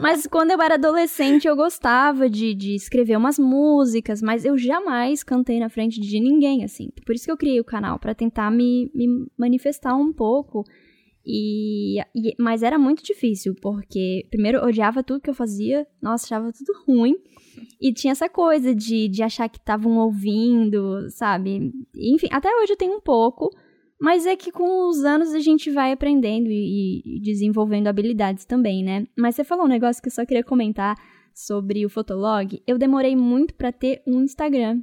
[0.00, 5.22] mas quando eu era adolescente eu gostava de, de escrever umas músicas, mas eu jamais
[5.22, 6.88] cantei na frente de ninguém, assim.
[7.04, 10.64] Por isso que eu criei o canal, para tentar me, me manifestar um pouco
[11.26, 16.24] e, e, mas era muito difícil, porque primeiro eu odiava tudo que eu fazia, nossa,
[16.26, 17.16] achava tudo ruim.
[17.80, 21.72] E tinha essa coisa de, de achar que estavam ouvindo, sabe?
[21.96, 23.50] Enfim, até hoje eu tenho um pouco,
[24.00, 28.84] mas é que com os anos a gente vai aprendendo e, e desenvolvendo habilidades também,
[28.84, 29.06] né?
[29.18, 30.94] Mas você falou um negócio que eu só queria comentar
[31.34, 32.62] sobre o Fotolog.
[32.66, 34.80] Eu demorei muito para ter um Instagram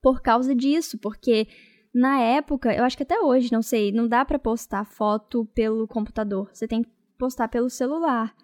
[0.00, 1.46] por causa disso, porque
[1.94, 5.86] na época, eu acho que até hoje, não sei, não dá para postar foto pelo
[5.86, 6.48] computador.
[6.52, 8.34] Você tem que postar pelo celular.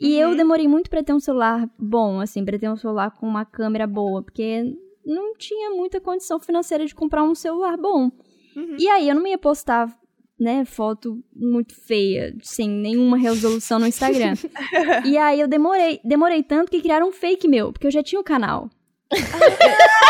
[0.00, 0.30] E uhum.
[0.30, 3.44] eu demorei muito para ter um celular bom, assim, para ter um celular com uma
[3.44, 8.10] câmera boa, porque não tinha muita condição financeira de comprar um celular bom.
[8.56, 8.76] Uhum.
[8.78, 9.94] E aí eu não ia postar,
[10.40, 14.34] né, foto muito feia, sem nenhuma resolução no Instagram.
[15.04, 18.20] e aí eu demorei, demorei tanto que criaram um fake meu, porque eu já tinha
[18.20, 18.70] o canal.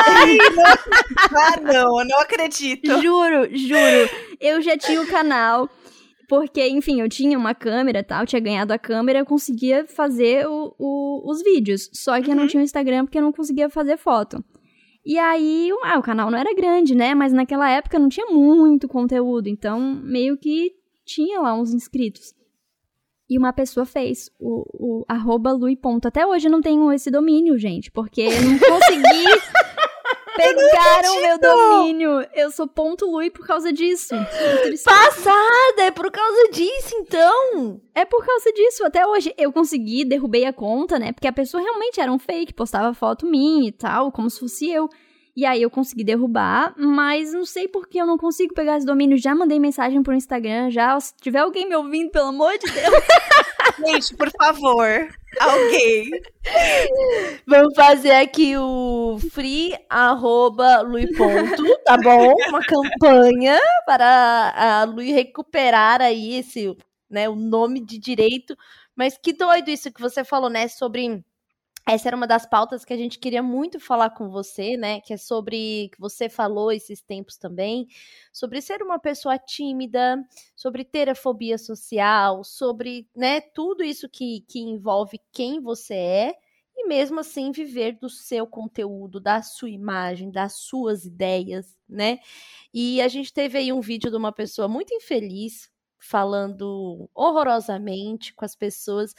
[0.07, 0.37] Ai,
[1.31, 2.87] não, ah, não, eu não acredito.
[3.03, 4.11] Juro, juro.
[4.41, 5.69] Eu já tinha o canal.
[6.27, 10.75] Porque, enfim, eu tinha uma câmera tal, tinha ganhado a câmera, eu conseguia fazer o,
[10.79, 11.91] o, os vídeos.
[11.93, 12.31] Só que uhum.
[12.31, 12.49] eu não uhum.
[12.49, 14.43] tinha o Instagram porque eu não conseguia fazer foto.
[15.05, 17.15] E aí, ah, o canal não era grande, né?
[17.15, 19.49] Mas naquela época não tinha muito conteúdo.
[19.49, 20.73] Então, meio que
[21.05, 22.33] tinha lá uns inscritos.
[23.29, 26.07] E uma pessoa fez o, o arroba Lui ponto.
[26.07, 29.25] Até hoje eu não tenho esse domínio, gente, porque eu não consegui.
[30.37, 32.27] Pegaram meu domínio.
[32.35, 34.15] Eu sou ponto Lui por causa disso.
[34.85, 37.81] Passada, é por causa disso, então.
[37.95, 38.85] É por causa disso.
[38.85, 41.13] Até hoje eu consegui, derrubei a conta, né?
[41.13, 44.69] Porque a pessoa realmente era um fake, postava foto minha e tal, como se fosse
[44.69, 44.89] eu.
[45.37, 48.87] E aí eu consegui derrubar, mas não sei por que eu não consigo pegar esse
[48.87, 49.19] domínio.
[49.19, 50.99] Já mandei mensagem pro Instagram, já.
[51.01, 52.95] Se tiver alguém me ouvindo, pelo amor de Deus.
[53.85, 55.09] Gente, por favor,
[55.41, 56.11] alguém.
[57.47, 62.33] Vamos fazer aqui o free arroba Lui ponto, tá bom?
[62.49, 66.77] Uma campanha para a Lui recuperar aí esse,
[67.11, 68.57] né, o nome de direito.
[68.95, 71.25] Mas que doido isso que você falou, né, sobre
[71.87, 75.01] essa era uma das pautas que a gente queria muito falar com você, né?
[75.01, 77.87] Que é sobre que você falou esses tempos também,
[78.33, 80.17] sobre ser uma pessoa tímida,
[80.57, 86.35] sobre ter a fobia social, sobre, né, tudo isso que, que envolve quem você é
[86.77, 92.19] e mesmo assim viver do seu conteúdo, da sua imagem, das suas ideias, né?
[92.73, 95.71] E a gente teve aí um vídeo de uma pessoa muito infeliz
[96.05, 99.15] falando horrorosamente com as pessoas.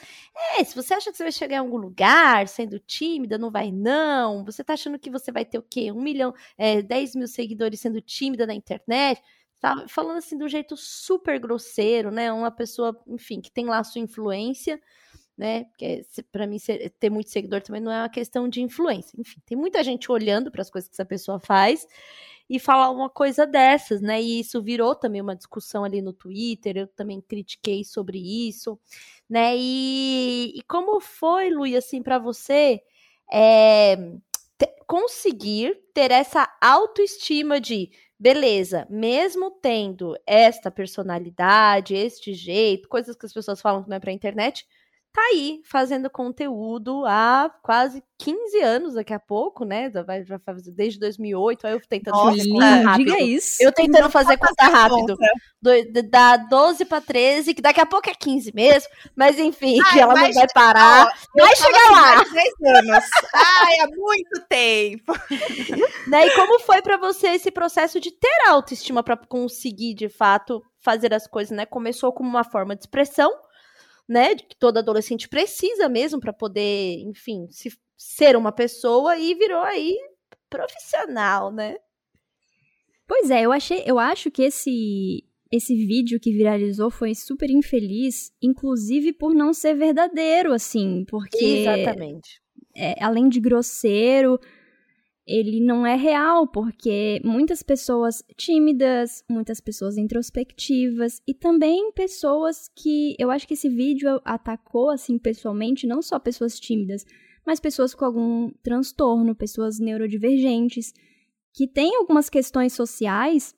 [0.58, 3.72] É, se você acha que você vai chegar em algum lugar sendo tímida, não vai
[3.72, 4.46] não.
[4.46, 5.92] Você tá achando que você vai ter o quê?
[5.92, 9.22] Um milhão, é, 10 mil seguidores sendo tímida na internet?
[9.60, 12.32] Tá falando assim do jeito super grosseiro, né?
[12.32, 14.80] Uma pessoa, enfim, que tem lá sua influência,
[15.36, 15.64] né?
[15.66, 16.58] Porque para mim
[17.00, 19.20] ter muito seguidor também não é uma questão de influência.
[19.20, 21.88] Enfim, tem muita gente olhando para as coisas que essa pessoa faz
[22.50, 24.22] e falar uma coisa dessas, né?
[24.22, 28.80] E isso virou também uma discussão ali no Twitter, eu também critiquei sobre isso,
[29.30, 29.56] né?
[29.58, 32.82] E, e como foi, Luí, assim, para você
[33.32, 33.96] é,
[34.58, 43.26] te, conseguir ter essa autoestima de beleza, mesmo tendo esta personalidade, este jeito, coisas que
[43.26, 44.66] as pessoas falam que não é pra internet,
[45.16, 49.90] tá aí fazendo conteúdo há quase 15 anos daqui a pouco, né?
[49.90, 53.06] Vai, vai fazer desde 2008, aí eu tentando Nossa, fazer conta rápido.
[53.06, 53.58] Diga isso.
[53.64, 55.18] Eu tentando Não fazer conta rápido.
[55.62, 59.94] Do, da 12 para 13, que daqui a pouco é 15 mesmo, mas enfim, Ai,
[59.94, 61.08] que ela não vai parar.
[61.08, 62.24] Ó, vai chegar lá.
[62.24, 63.06] 10 anos.
[63.34, 65.14] Ai, há muito tempo.
[66.08, 66.28] né?
[66.28, 71.14] E como foi para você esse processo de ter autoestima para conseguir, de fato, fazer
[71.14, 71.66] as coisas, né?
[71.66, 73.32] Começou como uma forma de expressão,
[74.08, 79.62] né, que todo adolescente precisa mesmo para poder, enfim, se, ser uma pessoa e virou
[79.62, 79.96] aí
[80.50, 81.76] profissional, né?
[83.08, 88.32] Pois é, eu achei, eu acho que esse esse vídeo que viralizou foi super infeliz,
[88.42, 92.42] inclusive por não ser verdadeiro, assim, porque exatamente,
[92.76, 94.40] é, além de grosseiro,
[95.28, 103.16] ele não é real, porque muitas pessoas tímidas, muitas pessoas introspectivas e também pessoas que
[103.18, 107.04] eu acho que esse vídeo atacou assim pessoalmente, não só pessoas tímidas,
[107.46, 110.94] mas pessoas com algum transtorno, pessoas neurodivergentes,
[111.54, 113.56] que têm algumas questões sociais,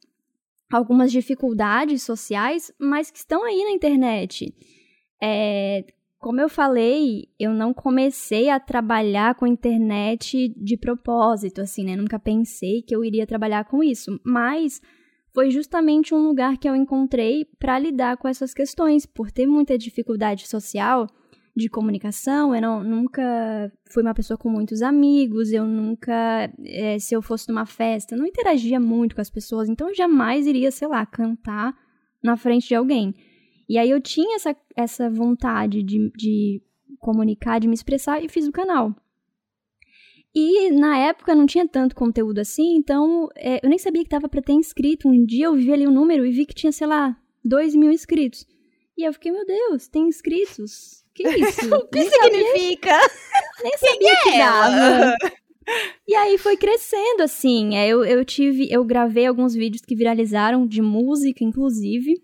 [0.71, 4.53] algumas dificuldades sociais, mas que estão aí na internet.
[5.21, 5.83] É,
[6.27, 11.95] como eu falei, eu não comecei a trabalhar com internet de propósito, assim, né?
[11.95, 14.81] Nunca pensei que eu iria trabalhar com isso, mas
[15.33, 19.77] foi justamente um lugar que eu encontrei para lidar com essas questões, por ter muita
[19.77, 21.07] dificuldade social
[21.55, 27.15] de comunicação, eu não, nunca fui uma pessoa com muitos amigos, eu nunca, é, se
[27.15, 30.89] eu fosse numa festa, não interagia muito com as pessoas, então eu jamais iria, sei
[30.89, 31.73] lá, cantar
[32.21, 33.15] na frente de alguém.
[33.67, 36.61] E aí eu tinha essa, essa vontade de, de
[36.99, 38.95] comunicar, de me expressar e fiz o canal.
[40.33, 44.29] E na época não tinha tanto conteúdo assim, então é, eu nem sabia que tava
[44.29, 45.07] para ter inscrito.
[45.07, 47.91] Um dia eu vi ali o número e vi que tinha, sei lá, 2 mil
[47.91, 48.45] inscritos.
[48.97, 51.03] E eu fiquei, meu Deus, tem inscritos?
[51.13, 51.75] Que isso?
[51.75, 52.89] o que nem significa?
[52.91, 55.15] Sabia, nem sabia que dava.
[56.07, 57.75] E aí foi crescendo, assim.
[57.75, 58.71] É, eu, eu tive.
[58.71, 62.23] Eu gravei alguns vídeos que viralizaram de música, inclusive.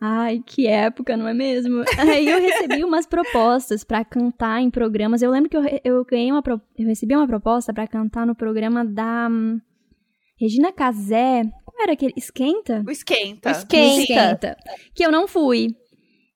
[0.00, 1.82] Ai, que época, não é mesmo?
[1.98, 5.22] Aí eu recebi umas propostas para cantar em programas.
[5.22, 6.42] Eu lembro que eu, eu ganhei uma
[6.78, 9.58] eu recebi uma proposta para cantar no programa da um,
[10.38, 11.44] Regina Casé.
[11.64, 12.12] Como era aquele?
[12.14, 12.84] Esquenta?
[12.86, 13.48] O Esquenta.
[13.48, 14.02] O Esquenta.
[14.02, 14.56] Esquenta.
[14.94, 15.68] Que eu não fui.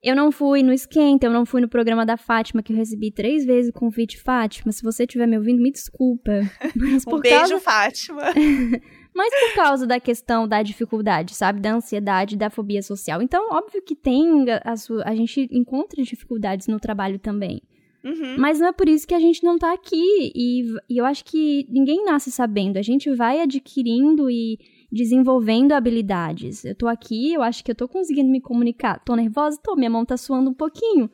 [0.02, 3.12] Eu não fui no Esquenta, eu não fui no programa da Fátima, que eu recebi
[3.12, 4.18] três vezes o convite.
[4.18, 6.32] Fátima, se você estiver me ouvindo, me desculpa.
[6.74, 7.60] Mas um beijo, causa...
[7.60, 8.22] Fátima.
[9.14, 11.60] Mas por causa da questão da dificuldade, sabe?
[11.60, 13.20] Da ansiedade, da fobia social.
[13.20, 14.46] Então, óbvio que tem.
[14.64, 17.62] A, sua, a gente encontra dificuldades no trabalho também.
[18.04, 18.36] Uhum.
[18.38, 20.32] Mas não é por isso que a gente não tá aqui.
[20.34, 22.78] E, e eu acho que ninguém nasce sabendo.
[22.78, 24.58] A gente vai adquirindo e
[24.90, 26.64] desenvolvendo habilidades.
[26.64, 29.00] Eu tô aqui, eu acho que eu tô conseguindo me comunicar.
[29.04, 29.58] Tô nervosa?
[29.62, 31.10] Tô, minha mão tá suando um pouquinho.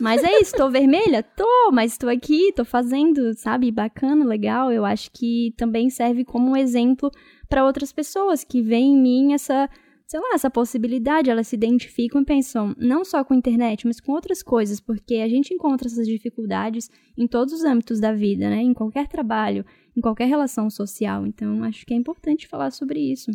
[0.00, 1.22] Mas é isso, tô vermelha?
[1.22, 3.70] Tô, mas tô aqui, tô fazendo, sabe?
[3.70, 4.72] Bacana, legal.
[4.72, 7.10] Eu acho que também serve como um exemplo
[7.48, 9.68] para outras pessoas que veem em mim essa,
[10.06, 11.30] sei lá, essa possibilidade.
[11.30, 15.16] Elas se identificam e pensam não só com a internet, mas com outras coisas, porque
[15.16, 18.62] a gente encontra essas dificuldades em todos os âmbitos da vida, né?
[18.62, 19.64] Em qualquer trabalho,
[19.96, 21.26] em qualquer relação social.
[21.26, 23.30] Então, acho que é importante falar sobre isso.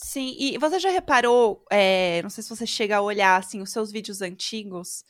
[0.00, 3.72] Sim, e você já reparou, é, não sei se você chega a olhar, assim, os
[3.72, 5.02] seus vídeos antigos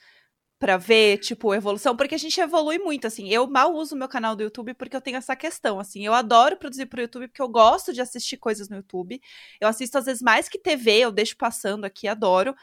[0.59, 3.29] para ver, tipo, evolução, porque a gente evolui muito, assim.
[3.29, 6.05] Eu mal uso meu canal do YouTube porque eu tenho essa questão, assim.
[6.05, 9.21] Eu adoro produzir pro YouTube porque eu gosto de assistir coisas no YouTube.
[9.61, 12.55] Eu assisto às vezes mais que TV, eu deixo passando aqui, adoro.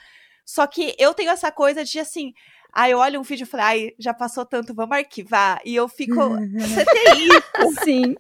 [0.46, 2.34] Só que eu tenho essa coisa de, assim,
[2.76, 5.62] Aí eu olho um vídeo e falo, ai, já passou tanto, vamos arquivar.
[5.64, 7.84] E eu fico, você tem isso?
[7.86, 8.16] Sim.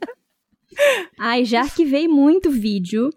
[1.19, 3.09] Ai, já arquivei muito vídeo.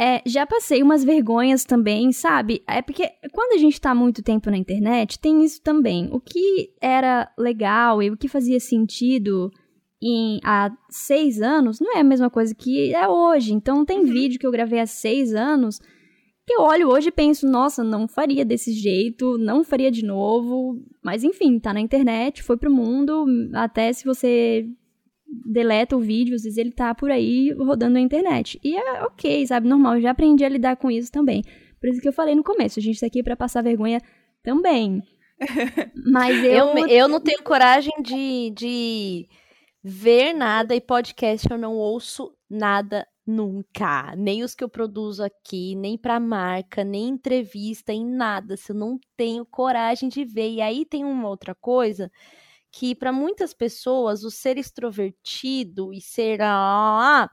[0.00, 2.62] É, já passei umas vergonhas também, sabe?
[2.68, 6.08] É porque quando a gente tá muito tempo na internet, tem isso também.
[6.12, 9.50] O que era legal e o que fazia sentido
[10.00, 13.52] em, há seis anos não é a mesma coisa que é hoje.
[13.52, 14.06] Então tem uhum.
[14.06, 15.80] vídeo que eu gravei há seis anos
[16.46, 20.80] que eu olho hoje e penso, nossa, não faria desse jeito, não faria de novo.
[21.02, 23.26] Mas enfim, tá na internet, foi pro mundo.
[23.52, 24.64] Até se você
[25.28, 28.58] deleta o vídeo, às vezes ele tá por aí rodando na internet.
[28.62, 29.68] E é ok, sabe?
[29.68, 31.42] Normal, eu já aprendi a lidar com isso também.
[31.80, 34.00] Por isso que eu falei no começo, a gente tá aqui para passar vergonha
[34.42, 35.02] também.
[36.10, 36.76] Mas eu...
[36.76, 36.88] eu...
[36.88, 39.28] Eu não tenho coragem de, de
[39.82, 44.16] ver nada e podcast eu não ouço nada Nunca.
[44.16, 48.56] Nem os que eu produzo aqui, nem para marca, nem entrevista, em nada.
[48.56, 50.50] Se eu não tenho coragem de ver.
[50.52, 52.10] E aí tem uma outra coisa
[52.70, 57.28] que para muitas pessoas o ser extrovertido e ser ah,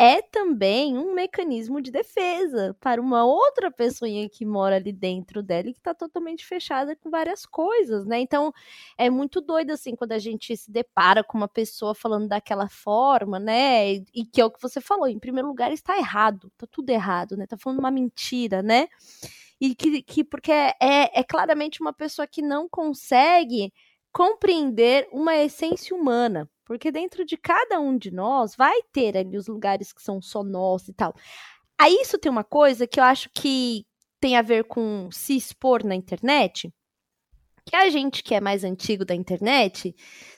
[0.00, 5.68] é também um mecanismo de defesa para uma outra pessoinha que mora ali dentro dela
[5.68, 8.20] e que está totalmente fechada com várias coisas, né?
[8.20, 8.52] Então
[8.96, 13.40] é muito doido assim quando a gente se depara com uma pessoa falando daquela forma,
[13.40, 13.94] né?
[14.14, 17.36] E, que é o que você falou, em primeiro lugar está errado, tá tudo errado,
[17.36, 17.44] né?
[17.48, 18.86] Tá falando uma mentira, né?
[19.60, 23.72] E que, que porque é, é claramente uma pessoa que não consegue
[24.12, 29.46] compreender uma essência humana, porque dentro de cada um de nós vai ter ali os
[29.46, 31.14] lugares que são só nossos e tal.
[31.78, 33.86] Aí isso tem uma coisa que eu acho que
[34.20, 36.72] tem a ver com se expor na internet,
[37.64, 39.94] que a gente que é mais antigo da internet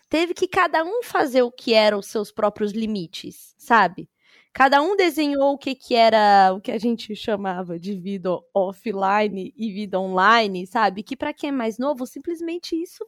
[0.08, 4.08] teve que cada um fazer o que eram os seus próprios limites, sabe?
[4.52, 9.54] Cada um desenhou o que, que era o que a gente chamava de vida offline
[9.56, 11.04] e vida online, sabe?
[11.04, 13.06] Que para quem é mais novo, simplesmente isso,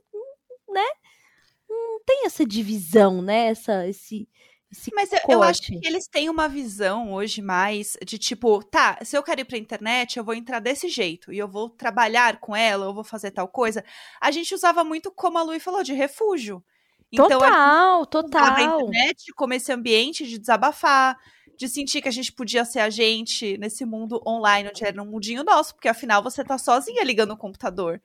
[0.73, 0.85] né?
[1.73, 3.49] não tem essa divisão, né?
[3.49, 4.29] Essa, esse,
[4.71, 8.99] esse Mas eu, eu, acho que eles têm uma visão hoje mais de tipo, tá,
[9.03, 12.39] se eu quero ir pra internet, eu vou entrar desse jeito e eu vou trabalhar
[12.39, 13.85] com ela, eu vou fazer tal coisa.
[14.21, 16.63] A gente usava muito, como a Lui falou, de refúgio.
[17.11, 18.55] Então, total, total.
[18.55, 21.19] A internet como esse ambiente de desabafar,
[21.59, 25.07] de sentir que a gente podia ser a gente nesse mundo online, onde era um
[25.07, 28.01] mundinho nosso, porque afinal você tá sozinha ligando o computador.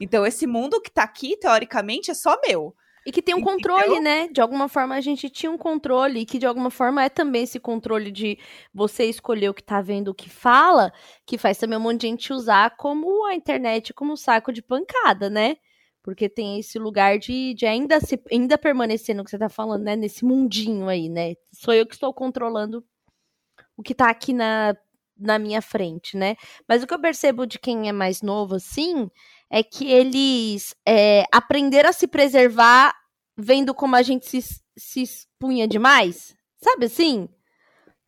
[0.00, 2.74] Então, esse mundo que tá aqui, teoricamente, é só meu.
[3.06, 4.28] E que tem um controle, né?
[4.28, 7.44] De alguma forma a gente tinha um controle, e que de alguma forma é também
[7.44, 8.38] esse controle de
[8.72, 10.92] você escolher o que tá vendo, o que fala,
[11.24, 14.60] que faz também um monte de gente usar como a internet, como um saco de
[14.60, 15.56] pancada, né?
[16.02, 19.84] Porque tem esse lugar de, de ainda, se, ainda permanecer no que você tá falando,
[19.84, 19.96] né?
[19.96, 21.34] Nesse mundinho aí, né?
[21.50, 22.84] Sou eu que estou controlando
[23.74, 24.76] o que tá aqui na,
[25.18, 26.36] na minha frente, né?
[26.68, 29.10] Mas o que eu percebo de quem é mais novo, assim,
[29.50, 32.94] é que eles é, aprenderam a se preservar
[33.36, 34.40] vendo como a gente se,
[34.76, 36.36] se expunha demais.
[36.56, 37.28] Sabe assim?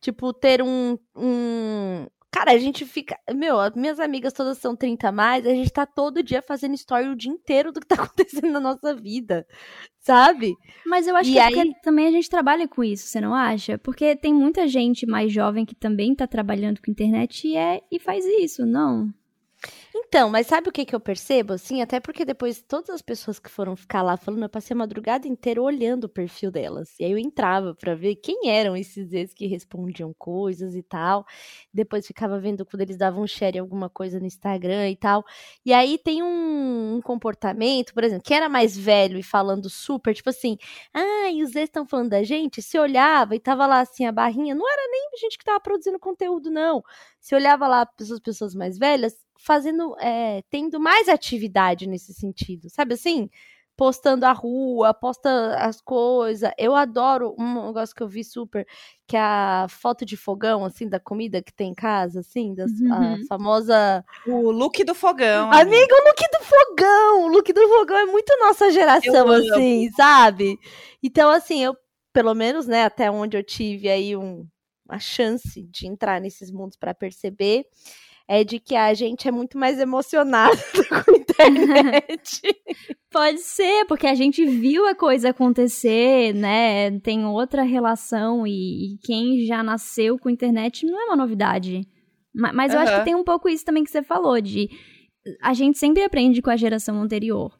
[0.01, 2.07] Tipo, ter um, um.
[2.31, 3.17] Cara, a gente fica.
[3.33, 7.07] Meu, minhas amigas todas são 30 a mais, a gente tá todo dia fazendo story
[7.07, 9.45] o dia inteiro do que tá acontecendo na nossa vida.
[9.99, 10.55] Sabe?
[10.85, 11.73] Mas eu acho e que é aí...
[11.83, 13.77] também a gente trabalha com isso, você não acha?
[13.77, 17.99] Porque tem muita gente mais jovem que também tá trabalhando com internet e, é, e
[17.99, 19.13] faz isso, não?
[19.93, 21.53] Então, mas sabe o que, que eu percebo?
[21.53, 24.77] Assim, até porque depois todas as pessoas que foram ficar lá falando, eu passei a
[24.77, 26.97] madrugada inteira olhando o perfil delas.
[26.97, 31.25] E aí eu entrava para ver quem eram esses ex que respondiam coisas e tal.
[31.73, 35.25] Depois ficava vendo quando eles davam share alguma coisa no Instagram e tal.
[35.65, 40.13] E aí tem um, um comportamento, por exemplo, que era mais velho e falando super,
[40.15, 40.57] tipo assim,
[40.93, 42.61] ah, e os ex estão falando da gente?
[42.61, 45.99] Se olhava e tava lá assim a barrinha, não era nem gente que tava produzindo
[45.99, 46.81] conteúdo, não.
[47.19, 52.93] Se olhava lá as pessoas mais velhas, fazendo, é, tendo mais atividade nesse sentido, sabe
[52.93, 53.29] assim?
[53.75, 56.51] Postando a rua, posta as coisas.
[56.57, 58.67] Eu adoro um negócio que eu vi super,
[59.07, 62.69] que é a foto de fogão, assim, da comida que tem em casa, assim, das,
[62.71, 62.93] uhum.
[62.93, 64.05] a famosa.
[64.27, 65.51] O look do fogão.
[65.51, 67.23] Amigo, o look do fogão!
[67.23, 70.59] O look do fogão é muito nossa geração, assim, sabe?
[71.01, 71.75] Então, assim, eu,
[72.13, 74.45] pelo menos, né, até onde eu tive aí um,
[74.87, 77.65] uma chance de entrar nesses mundos para perceber
[78.27, 80.57] é de que a gente é muito mais emocionado
[81.05, 82.41] com a internet.
[83.11, 86.91] Pode ser, porque a gente viu a coisa acontecer, né?
[86.99, 91.85] Tem outra relação e, e quem já nasceu com a internet não é uma novidade.
[92.33, 92.77] Mas, mas uhum.
[92.77, 94.69] eu acho que tem um pouco isso também que você falou, de
[95.41, 97.51] a gente sempre aprende com a geração anterior.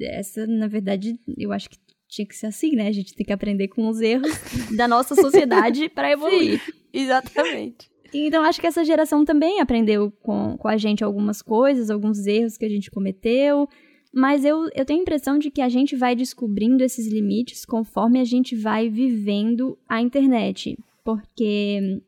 [0.00, 2.88] Essa, na verdade, eu acho que tinha que ser assim, né?
[2.88, 4.32] A gente tem que aprender com os erros
[4.76, 6.60] da nossa sociedade para evoluir.
[6.60, 7.90] Sim, exatamente.
[8.12, 12.56] Então, acho que essa geração também aprendeu com, com a gente algumas coisas, alguns erros
[12.56, 13.68] que a gente cometeu.
[14.12, 18.20] Mas eu, eu tenho a impressão de que a gente vai descobrindo esses limites conforme
[18.20, 20.76] a gente vai vivendo a internet.
[21.04, 22.02] Porque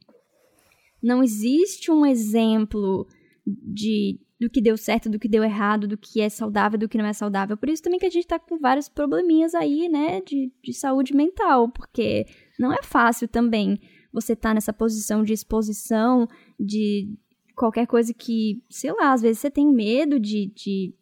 [1.02, 3.06] não existe um exemplo
[3.46, 6.98] de do que deu certo, do que deu errado, do que é saudável, do que
[6.98, 7.56] não é saudável.
[7.56, 11.14] Por isso também que a gente tá com vários probleminhas aí, né, de, de saúde
[11.14, 12.26] mental, porque
[12.58, 13.78] não é fácil também
[14.12, 17.08] você tá nessa posição de exposição, de
[17.56, 20.94] qualquer coisa que, sei lá, às vezes você tem medo de, de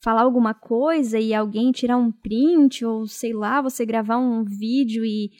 [0.00, 5.04] falar alguma coisa e alguém tirar um print, ou sei lá, você gravar um vídeo
[5.04, 5.30] e,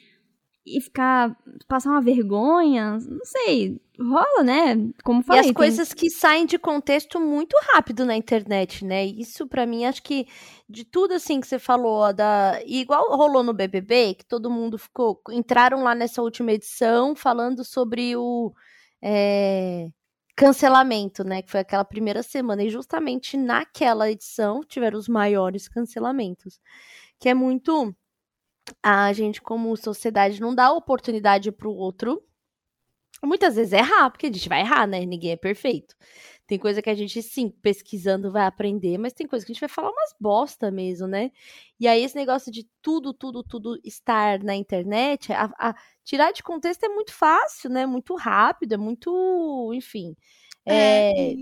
[0.76, 1.36] e ficar.
[1.68, 4.76] passar uma vergonha, não sei, rola, né?
[5.04, 5.38] Como falei.
[5.38, 5.54] E as tem...
[5.54, 9.04] coisas que saem de contexto muito rápido na internet, né?
[9.04, 10.26] Isso para mim acho que
[10.68, 15.20] de tudo assim que você falou da igual rolou no BBB, que todo mundo ficou
[15.30, 18.52] entraram lá nessa última edição falando sobre o
[19.02, 19.88] é,
[20.36, 21.42] cancelamento, né?
[21.42, 26.58] Que foi aquela primeira semana e justamente naquela edição tiveram os maiores cancelamentos,
[27.18, 27.94] que é muito
[28.82, 32.22] a gente como sociedade não dá oportunidade para o outro
[33.22, 35.04] Muitas vezes é errar, porque a gente vai errar, né?
[35.04, 35.94] Ninguém é perfeito.
[36.46, 39.60] Tem coisa que a gente, sim, pesquisando vai aprender, mas tem coisa que a gente
[39.60, 41.30] vai falar umas bosta mesmo, né?
[41.78, 46.42] E aí, esse negócio de tudo, tudo, tudo estar na internet, a, a tirar de
[46.42, 47.84] contexto é muito fácil, né?
[47.86, 49.70] Muito rápido, é muito.
[49.74, 50.16] Enfim.
[50.66, 51.32] É...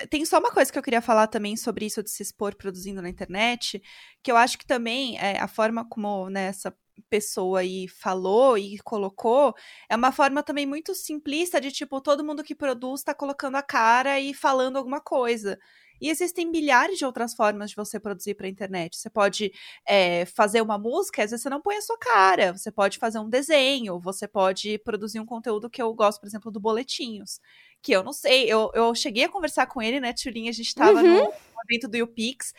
[0.00, 2.54] É, tem só uma coisa que eu queria falar também sobre isso de se expor
[2.56, 3.82] produzindo na internet,
[4.22, 6.74] que eu acho que também é, a forma como né, essa
[7.08, 9.54] pessoa aí falou e colocou,
[9.88, 13.62] é uma forma também muito simplista de tipo, todo mundo que produz está colocando a
[13.62, 15.58] cara e falando alguma coisa.
[16.00, 18.96] E existem milhares de outras formas de você produzir para a internet.
[18.96, 19.52] Você pode
[19.86, 22.52] é, fazer uma música, às vezes você não põe a sua cara.
[22.56, 26.52] Você pode fazer um desenho, você pode produzir um conteúdo que eu gosto, por exemplo,
[26.52, 27.40] do Boletinhos.
[27.82, 30.50] Que eu não sei, eu, eu cheguei a conversar com ele, né, Tulinha?
[30.50, 31.24] A gente estava uhum.
[31.24, 31.32] no
[31.68, 32.52] evento do YouPix.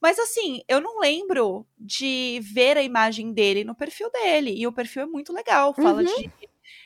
[0.00, 4.54] Mas assim, eu não lembro de ver a imagem dele no perfil dele.
[4.56, 5.74] E o perfil é muito legal.
[5.74, 6.04] Fala uhum.
[6.04, 6.30] de,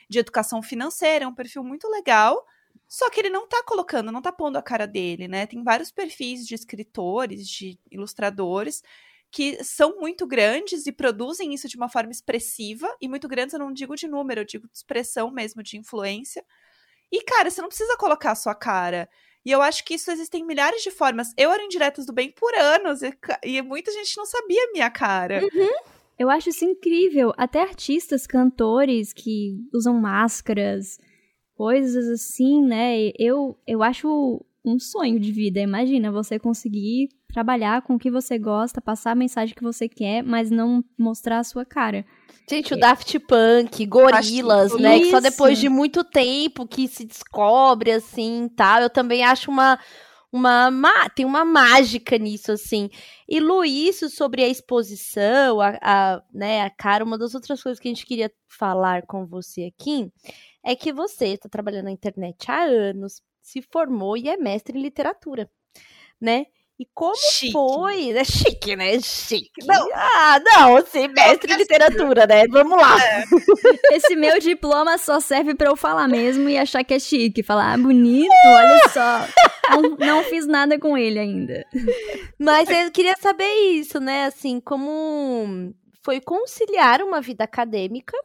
[0.09, 2.45] de educação financeira, é um perfil muito legal.
[2.87, 5.45] Só que ele não tá colocando, não tá pondo a cara dele, né?
[5.45, 8.83] Tem vários perfis de escritores, de ilustradores,
[9.31, 12.93] que são muito grandes e produzem isso de uma forma expressiva.
[12.99, 16.45] E muito grandes eu não digo de número, eu digo de expressão mesmo, de influência.
[17.11, 19.09] E, cara, você não precisa colocar a sua cara.
[19.43, 21.33] E eu acho que isso existem milhares de formas.
[21.35, 23.11] Eu era em do Bem por anos e,
[23.43, 25.41] e muita gente não sabia a minha cara.
[25.43, 25.71] Uhum.
[26.17, 27.33] Eu acho isso incrível.
[27.35, 30.99] Até artistas, cantores que usam máscaras,
[31.55, 33.11] coisas assim, né?
[33.17, 35.59] Eu, eu acho um sonho de vida.
[35.59, 40.23] Imagina você conseguir trabalhar com o que você gosta, passar a mensagem que você quer,
[40.23, 42.05] mas não mostrar a sua cara.
[42.49, 44.99] Gente, o Daft Punk, Gorilas, né?
[44.99, 48.81] Que só depois de muito tempo que se descobre, assim, tal.
[48.81, 49.79] Eu também acho uma...
[50.33, 52.89] Uma, tem uma mágica nisso, assim.
[53.27, 57.81] E Lu, isso sobre a exposição, a, a, né, a cara, uma das outras coisas
[57.81, 60.09] que a gente queria falar com você aqui
[60.65, 64.81] é que você está trabalhando na internet há anos, se formou e é mestre em
[64.81, 65.49] literatura,
[66.19, 66.45] né?
[66.81, 67.51] E como chique.
[67.51, 68.09] foi?
[68.17, 68.99] É chique, né?
[68.99, 69.63] Chique.
[69.67, 69.87] Não.
[69.93, 72.47] Ah, não, sim, mestre em literatura, né?
[72.47, 72.97] Vamos lá.
[72.99, 73.23] É.
[73.95, 77.43] Esse meu diploma só serve para eu falar mesmo e achar que é chique.
[77.43, 79.27] Falar, ah, bonito, olha só.
[79.69, 81.63] Não, não fiz nada com ele ainda.
[82.39, 84.25] Mas eu queria saber isso, né?
[84.25, 85.71] Assim, como
[86.03, 88.17] foi conciliar uma vida acadêmica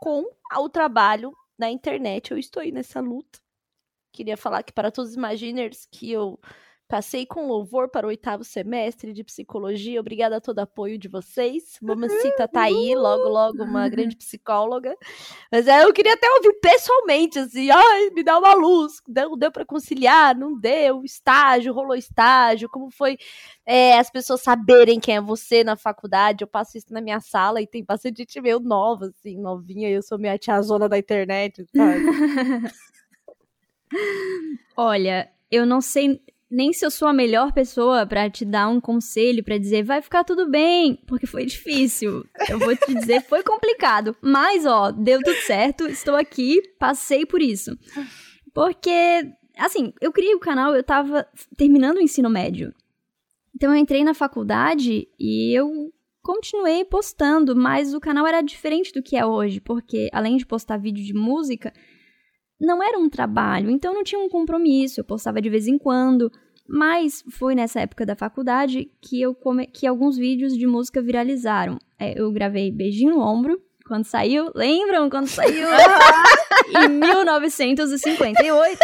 [0.00, 0.24] com
[0.56, 2.32] o trabalho na internet.
[2.32, 3.38] Eu estou aí nessa luta.
[4.12, 6.38] Queria falar que para todos os Imaginers que eu
[6.92, 9.98] Passei com louvor para o oitavo semestre de psicologia.
[9.98, 11.78] Obrigada a todo o apoio de vocês.
[11.80, 14.94] Mamacita tá aí, logo, logo, uma grande psicóloga.
[15.50, 19.00] Mas é, eu queria até ouvir pessoalmente, assim, ai, me dá uma luz.
[19.08, 21.02] Não deu para conciliar, não deu.
[21.02, 22.68] Estágio, rolou estágio.
[22.68, 23.16] Como foi
[23.64, 26.44] é, as pessoas saberem quem é você na faculdade?
[26.44, 29.88] Eu passo isso na minha sala e tem bastante gente meio nova, assim, novinha.
[29.88, 32.02] Eu sou minha tiazona da internet, sabe?
[34.76, 36.20] Olha, eu não sei
[36.52, 40.02] nem se eu sou a melhor pessoa para te dar um conselho, para dizer vai
[40.02, 42.26] ficar tudo bem, porque foi difícil.
[42.46, 44.14] Eu vou te dizer, foi complicado.
[44.20, 47.76] Mas, ó, deu tudo certo, estou aqui, passei por isso.
[48.52, 51.26] Porque, assim, eu criei o canal, eu tava
[51.56, 52.74] terminando o ensino médio.
[53.54, 55.90] Então eu entrei na faculdade e eu
[56.22, 60.76] continuei postando, mas o canal era diferente do que é hoje, porque além de postar
[60.76, 61.72] vídeo de música,
[62.62, 66.30] não era um trabalho, então não tinha um compromisso, eu postava de vez em quando.
[66.66, 69.66] Mas foi nessa época da faculdade que, eu come...
[69.66, 71.76] que alguns vídeos de música viralizaram.
[71.98, 74.50] É, eu gravei Beijinho no Ombro, quando saiu.
[74.54, 75.68] Lembram quando saiu?
[76.86, 78.78] em 1958.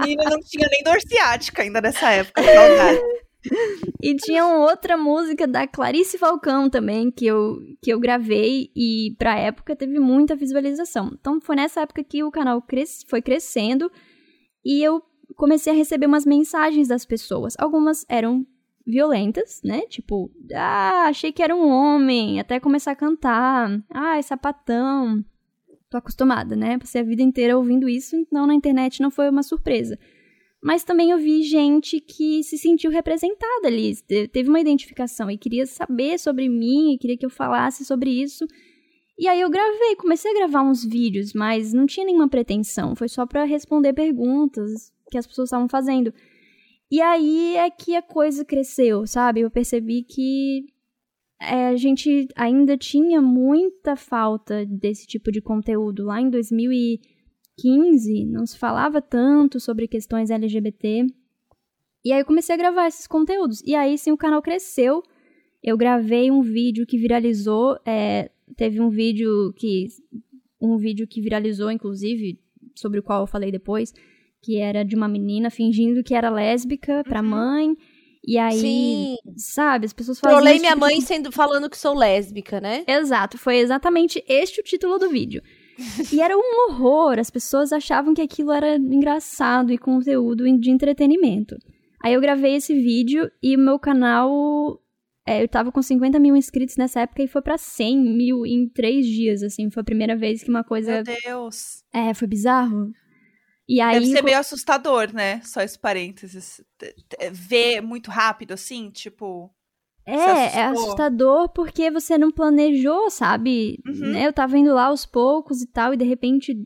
[0.00, 3.00] Menina não tinha nem dor ciática ainda nessa época, saudade.
[4.02, 9.38] e tinha outra música da Clarice Falcão também, que eu, que eu gravei e pra
[9.38, 11.10] época teve muita visualização.
[11.18, 13.90] Então foi nessa época que o canal cres foi crescendo
[14.64, 15.02] e eu
[15.36, 17.54] comecei a receber umas mensagens das pessoas.
[17.58, 18.46] Algumas eram
[18.86, 19.82] violentas, né?
[19.82, 23.70] Tipo, ah, achei que era um homem, até começar a cantar.
[23.88, 25.24] Ah, é sapatão.
[25.88, 26.78] Tô acostumada, né?
[26.78, 29.98] Passei a vida inteira ouvindo isso, então na internet não foi uma surpresa
[30.62, 33.94] mas também eu vi gente que se sentiu representada ali,
[34.32, 38.46] teve uma identificação e queria saber sobre mim, e queria que eu falasse sobre isso.
[39.18, 43.08] E aí eu gravei, comecei a gravar uns vídeos, mas não tinha nenhuma pretensão, foi
[43.08, 46.12] só para responder perguntas que as pessoas estavam fazendo.
[46.90, 49.40] E aí é que a coisa cresceu, sabe?
[49.40, 50.64] Eu percebi que
[51.40, 56.04] é, a gente ainda tinha muita falta desse tipo de conteúdo.
[56.04, 57.00] Lá em 2000 e
[57.62, 61.06] 2015 não se falava tanto sobre questões LGBT.
[62.04, 63.62] E aí eu comecei a gravar esses conteúdos.
[63.64, 65.02] E aí sim o canal cresceu.
[65.62, 67.78] Eu gravei um vídeo que viralizou.
[67.84, 69.86] É, teve um vídeo que.
[70.60, 72.38] Um vídeo que viralizou, inclusive,
[72.74, 73.94] sobre o qual eu falei depois,
[74.42, 77.28] que era de uma menina fingindo que era lésbica pra uhum.
[77.28, 77.76] mãe.
[78.22, 79.16] E aí, Sim.
[79.36, 80.36] sabe, as pessoas falam.
[80.36, 82.84] Trolei minha tipo mãe sendo, falando que sou lésbica, né?
[82.86, 85.42] Exato, foi exatamente este o título do vídeo.
[86.12, 91.56] E era um horror, as pessoas achavam que aquilo era engraçado e conteúdo de entretenimento.
[92.02, 94.80] Aí eu gravei esse vídeo e o meu canal.
[95.26, 98.68] É, eu tava com 50 mil inscritos nessa época e foi para 100 mil em
[98.68, 99.70] três dias, assim.
[99.70, 101.02] Foi a primeira vez que uma coisa.
[101.02, 101.84] Meu Deus!
[101.92, 102.90] É, foi bizarro.
[103.68, 105.40] E aí, Deve ser meio assustador, né?
[105.42, 106.60] Só esse parênteses.
[107.30, 109.50] Ver muito rápido, assim, tipo.
[110.14, 113.78] É, é assustador porque você não planejou, sabe?
[113.86, 114.12] Uhum.
[114.12, 114.26] Né?
[114.26, 116.56] Eu tava indo lá aos poucos e tal, e de repente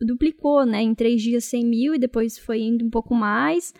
[0.00, 0.82] duplicou, né?
[0.82, 3.74] Em três dias 100 mil e depois foi indo um pouco mais.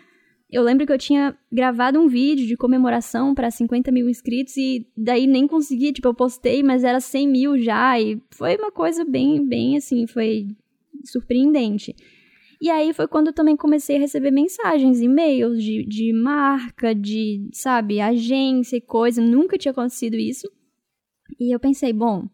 [0.51, 4.87] Eu lembro que eu tinha gravado um vídeo de comemoração para 50 mil inscritos e
[4.97, 9.05] daí nem consegui, tipo, eu postei, mas era 100 mil já e foi uma coisa
[9.05, 10.49] bem, bem assim, foi
[11.05, 11.95] surpreendente.
[12.61, 17.49] E aí foi quando eu também comecei a receber mensagens, e-mails de, de marca, de,
[17.53, 19.23] sabe, agência e coisa.
[19.23, 20.51] Nunca tinha acontecido isso.
[21.39, 22.29] E eu pensei, bom,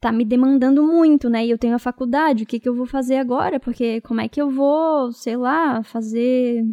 [0.00, 1.46] tá me demandando muito, né?
[1.46, 3.60] E eu tenho a faculdade, o que que eu vou fazer agora?
[3.60, 6.64] Porque como é que eu vou, sei lá, fazer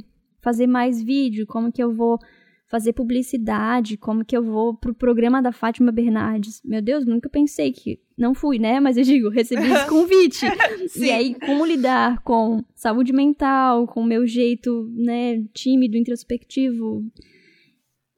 [0.42, 1.46] fazer mais vídeo?
[1.46, 2.18] Como que eu vou
[2.70, 3.98] fazer publicidade?
[3.98, 6.62] Como que eu vou pro programa da Fátima Bernardes?
[6.64, 8.80] Meu Deus, nunca pensei que não fui, né?
[8.80, 10.46] Mas eu digo, recebi esse convite.
[10.96, 17.04] e aí como lidar com saúde mental, com o meu jeito, né, tímido, introspectivo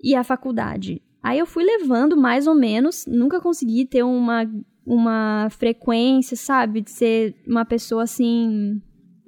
[0.03, 1.01] e a faculdade.
[1.23, 4.43] Aí eu fui levando mais ou menos, nunca consegui ter uma,
[4.85, 6.81] uma frequência, sabe?
[6.81, 8.81] De ser uma pessoa assim.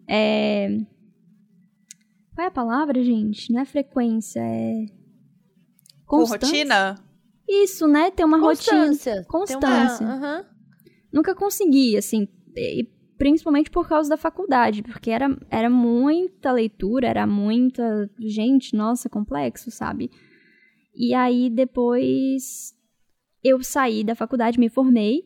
[0.10, 0.80] É...
[2.36, 3.54] Qual é a palavra, gente?
[3.54, 5.03] Não é frequência, é.
[6.18, 6.48] Constância?
[6.48, 6.96] rotina?
[7.48, 8.12] Isso, né?
[8.12, 9.14] Ter uma Constância.
[9.14, 9.28] rotina.
[9.28, 10.06] Constância.
[10.06, 10.38] Uma...
[10.38, 10.46] Uhum.
[11.12, 12.28] Nunca consegui, assim.
[13.18, 18.10] Principalmente por causa da faculdade, porque era, era muita leitura, era muita.
[18.20, 20.10] Gente, nossa, complexo, sabe?
[20.96, 22.74] E aí depois
[23.44, 25.24] eu saí da faculdade, me formei.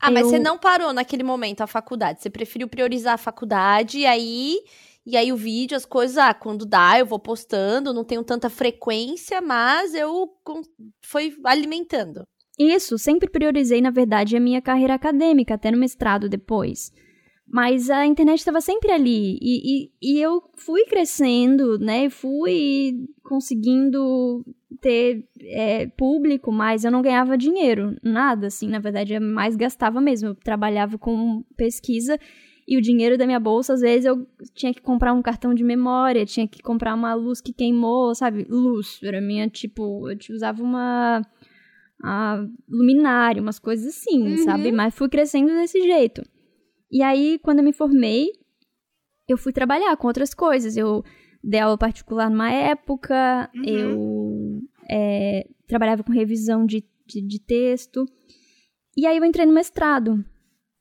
[0.00, 0.14] Ah, eu...
[0.14, 2.22] mas você não parou naquele momento a faculdade.
[2.22, 4.58] Você preferiu priorizar a faculdade e aí.
[5.06, 8.50] E aí o vídeo, as coisas, ah, quando dá, eu vou postando, não tenho tanta
[8.50, 10.28] frequência, mas eu
[11.02, 12.22] fui alimentando.
[12.58, 16.92] Isso, sempre priorizei, na verdade, a minha carreira acadêmica, até no mestrado depois.
[17.52, 19.38] Mas a internet estava sempre ali.
[19.40, 22.08] E, e, e, eu fui crescendo, né?
[22.08, 22.92] Fui
[23.24, 24.44] conseguindo
[24.80, 27.96] ter é, público, mas eu não ganhava dinheiro.
[28.04, 28.68] Nada, assim.
[28.68, 30.28] Na verdade, eu mais gastava mesmo.
[30.28, 32.16] Eu trabalhava com pesquisa
[32.70, 35.64] e o dinheiro da minha bolsa, às vezes, eu tinha que comprar um cartão de
[35.64, 38.46] memória, tinha que comprar uma luz que queimou, sabe?
[38.48, 39.00] Luz.
[39.02, 41.20] Era minha, tipo, eu usava uma.
[42.00, 44.44] A luminária, umas coisas assim, uhum.
[44.44, 44.70] sabe?
[44.70, 46.22] Mas fui crescendo desse jeito.
[46.92, 48.28] E aí, quando eu me formei,
[49.28, 50.76] eu fui trabalhar com outras coisas.
[50.76, 51.02] Eu
[51.42, 53.64] dei aula particular numa época, uhum.
[53.64, 58.06] eu é, trabalhava com revisão de, de, de texto.
[58.96, 60.24] E aí eu entrei no mestrado.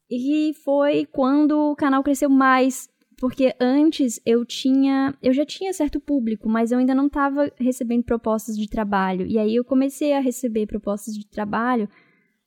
[0.10, 5.99] E foi quando o canal cresceu mais, porque antes eu tinha, eu já tinha certo
[5.99, 9.28] público, mas eu ainda não estava recebendo propostas de trabalho.
[9.28, 11.88] E aí eu comecei a receber propostas de trabalho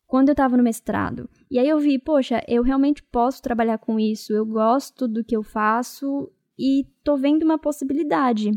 [0.06, 1.28] quando eu estava no mestrado.
[1.50, 5.36] E aí eu vi, poxa, eu realmente posso trabalhar com isso, eu gosto do que
[5.36, 8.50] eu faço e tô vendo uma possibilidade.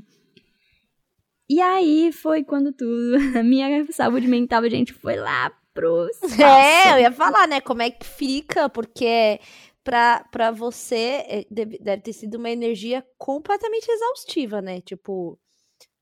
[1.49, 6.34] E aí foi quando tudo, a minha saúde mental, gente, foi lá pro espaço.
[6.41, 9.39] É, eu ia falar, né, como é que fica, porque
[9.84, 15.38] pra, pra você é, deve, deve ter sido uma energia completamente exaustiva, né, tipo,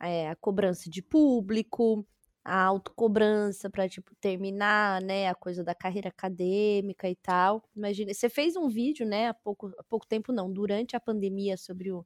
[0.01, 2.05] é, a cobrança de público,
[2.45, 7.63] a autocobrança para tipo terminar, né, a coisa da carreira acadêmica e tal.
[7.75, 11.57] Imagina, você fez um vídeo, né, há pouco, há pouco tempo não, durante a pandemia
[11.57, 12.05] sobre o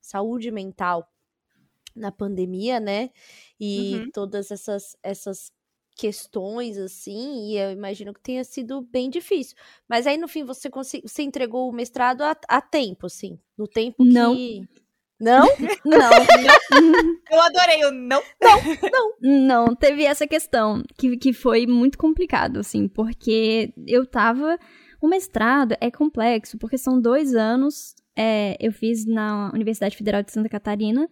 [0.00, 1.08] saúde mental
[1.94, 3.10] na pandemia, né?
[3.58, 4.10] E uhum.
[4.12, 5.50] todas essas essas
[5.96, 9.56] questões assim, e eu imagino que tenha sido bem difícil.
[9.88, 13.66] Mas aí no fim você conseguiu, você entregou o mestrado a, a tempo, assim, no
[13.66, 14.36] tempo não.
[14.36, 14.62] que
[15.18, 15.46] não?
[15.84, 16.10] Não.
[17.32, 18.22] Eu adorei o não.
[18.40, 18.60] Não,
[18.92, 19.14] não.
[19.20, 24.58] Não, teve essa questão que, que foi muito complicado, assim, porque eu tava.
[25.00, 27.94] O mestrado é complexo, porque são dois anos.
[28.16, 31.08] É, eu fiz na Universidade Federal de Santa Catarina.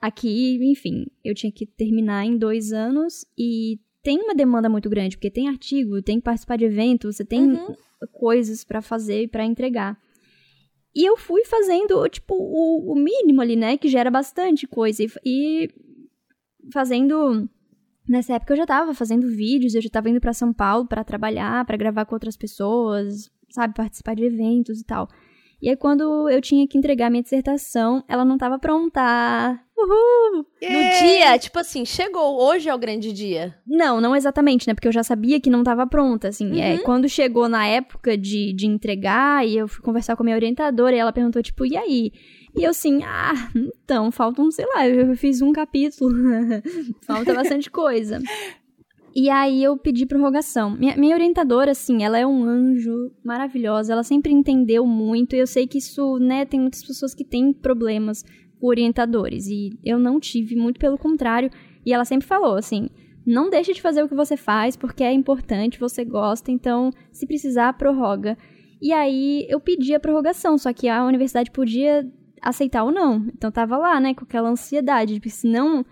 [0.00, 5.16] Aqui, enfim, eu tinha que terminar em dois anos e tem uma demanda muito grande,
[5.16, 7.74] porque tem artigo, tem que participar de evento, você tem uhum.
[8.10, 9.96] coisas para fazer e para entregar.
[10.94, 13.78] E eu fui fazendo, tipo, o, o mínimo ali, né?
[13.78, 15.02] Que gera bastante coisa.
[15.02, 15.68] E, e,
[16.72, 17.48] fazendo.
[18.06, 21.04] Nessa época eu já tava fazendo vídeos, eu já tava indo para São Paulo para
[21.04, 23.74] trabalhar, para gravar com outras pessoas, sabe?
[23.74, 25.08] Participar de eventos e tal.
[25.62, 29.00] E aí, quando eu tinha que entregar minha dissertação, ela não tava pronta.
[29.78, 30.44] Uhul!
[30.60, 30.76] Yeah.
[30.76, 33.54] No dia, tipo assim, chegou, hoje é o grande dia.
[33.64, 34.74] Não, não exatamente, né?
[34.74, 36.50] Porque eu já sabia que não tava pronta, assim.
[36.50, 36.58] Uhum.
[36.58, 40.36] É, quando chegou na época de, de entregar, e eu fui conversar com a minha
[40.36, 42.12] orientadora, e ela perguntou, tipo, e aí?
[42.56, 46.12] E eu assim, ah, então, faltam, sei lá, eu fiz um capítulo.
[47.06, 48.20] Falta bastante coisa.
[49.14, 50.70] E aí eu pedi prorrogação.
[50.70, 55.46] Minha, minha, orientadora, assim, ela é um anjo maravilhosa, ela sempre entendeu muito, e eu
[55.46, 58.24] sei que isso, né, tem muitas pessoas que têm problemas
[58.60, 59.46] orientadores.
[59.48, 61.50] E eu não tive, muito pelo contrário.
[61.84, 62.88] E ela sempre falou assim:
[63.26, 67.26] não deixe de fazer o que você faz, porque é importante, você gosta, então, se
[67.26, 68.36] precisar, prorroga.
[68.80, 72.08] E aí eu pedi a prorrogação, só que a universidade podia
[72.40, 73.26] aceitar ou não.
[73.28, 75.84] Então tava lá, né, com aquela ansiedade, porque se não,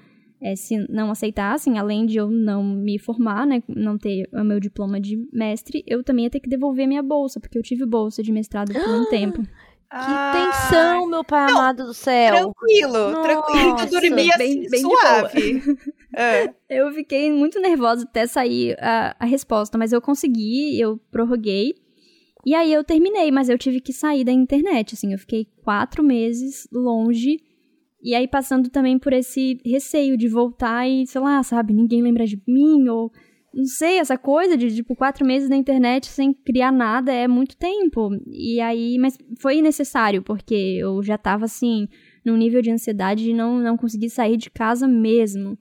[0.42, 4.58] é, se não aceitassem, além de eu não me formar, né, não ter o meu
[4.60, 8.22] diploma de mestre, eu também ia ter que devolver minha bolsa, porque eu tive bolsa
[8.22, 9.42] de mestrado por um tempo.
[9.92, 12.32] Que tensão, meu pai Não, amado do céu.
[12.32, 13.70] Tranquilo, tranquilo.
[13.70, 15.62] Nossa, Eu dormi assim, bem- bem de suave.
[16.16, 16.52] É.
[16.68, 21.72] Eu fiquei muito nervosa até sair a, a resposta, mas eu consegui, eu prorroguei.
[22.44, 26.02] E aí eu terminei, mas eu tive que sair da internet, assim, eu fiquei quatro
[26.02, 27.38] meses longe.
[28.02, 32.26] E aí passando também por esse receio de voltar e, sei lá, sabe, ninguém lembra
[32.26, 33.12] de mim, ou
[33.52, 37.56] não sei, essa coisa de, tipo, quatro meses na internet sem criar nada é muito
[37.56, 38.10] tempo.
[38.26, 41.88] E aí, mas foi necessário, porque eu já tava, assim,
[42.24, 45.58] num nível de ansiedade de não, não conseguir sair de casa mesmo.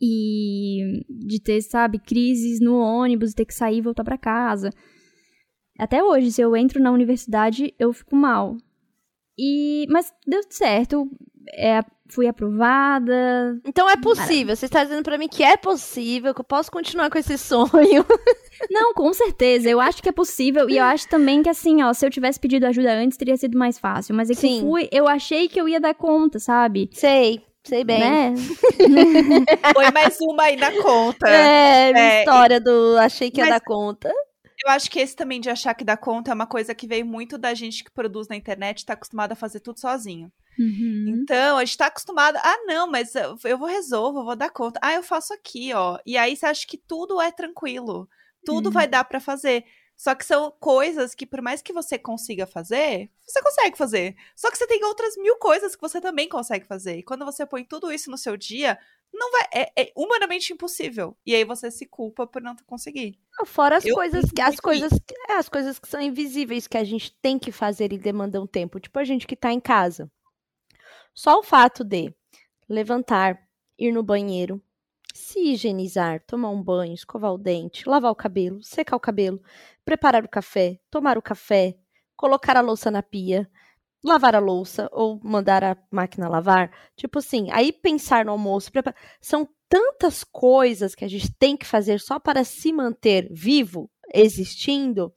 [0.00, 4.70] E de ter, sabe, crises no ônibus, ter que sair e voltar pra casa.
[5.78, 8.56] Até hoje, se eu entro na universidade, eu fico mal.
[9.38, 11.10] E, mas deu certo,
[11.52, 13.58] é, fui aprovada.
[13.64, 14.54] Então é possível.
[14.54, 18.04] Você está dizendo pra mim que é possível, que eu posso continuar com esse sonho.
[18.70, 20.68] Não, com certeza, eu acho que é possível.
[20.70, 23.58] E eu acho também que, assim, ó, se eu tivesse pedido ajuda antes, teria sido
[23.58, 24.14] mais fácil.
[24.14, 24.60] Mas é que Sim.
[24.62, 26.88] eu fui, eu achei que eu ia dar conta, sabe?
[26.92, 28.00] Sei, sei bem.
[28.00, 28.34] Né?
[29.74, 31.26] Põe mais uma aí na conta.
[31.28, 34.10] É, minha É, história do achei que ia mas- dar conta.
[34.66, 37.06] Eu acho que esse também de achar que dá conta é uma coisa que veio
[37.06, 40.32] muito da gente que produz na internet, tá acostumada a fazer tudo sozinho.
[40.58, 41.04] Uhum.
[41.22, 42.36] Então, a gente tá acostumado.
[42.42, 44.80] Ah, não, mas eu eu vou resolver, eu vou dar conta.
[44.82, 45.98] Ah, eu faço aqui, ó.
[46.04, 48.08] E aí você acha que tudo é tranquilo.
[48.44, 48.72] Tudo Uhum.
[48.72, 49.64] vai dar pra fazer.
[49.96, 54.16] Só que são coisas que, por mais que você consiga fazer, você consegue fazer.
[54.34, 56.98] Só que você tem outras mil coisas que você também consegue fazer.
[56.98, 58.78] E quando você põe tudo isso no seu dia,
[59.12, 59.42] não vai.
[59.54, 61.16] É, é humanamente impossível.
[61.24, 63.18] E aí você se culpa por não conseguir.
[63.46, 66.76] Fora as Eu coisas, que- as coisas, que- é, as coisas que são invisíveis que
[66.76, 68.78] a gente tem que fazer e demandam tempo.
[68.80, 70.10] Tipo a gente que tá em casa.
[71.14, 72.14] Só o fato de
[72.68, 73.38] levantar,
[73.78, 74.60] ir no banheiro,
[75.14, 79.40] se higienizar, tomar um banho, escovar o dente, lavar o cabelo, secar o cabelo,
[79.84, 81.76] preparar o café, tomar o café,
[82.16, 83.50] colocar a louça na pia,
[84.06, 86.70] lavar a louça ou mandar a máquina lavar.
[86.96, 88.70] Tipo assim, aí pensar no almoço.
[89.20, 95.12] São tantas coisas que a gente tem que fazer só para se manter vivo, existindo,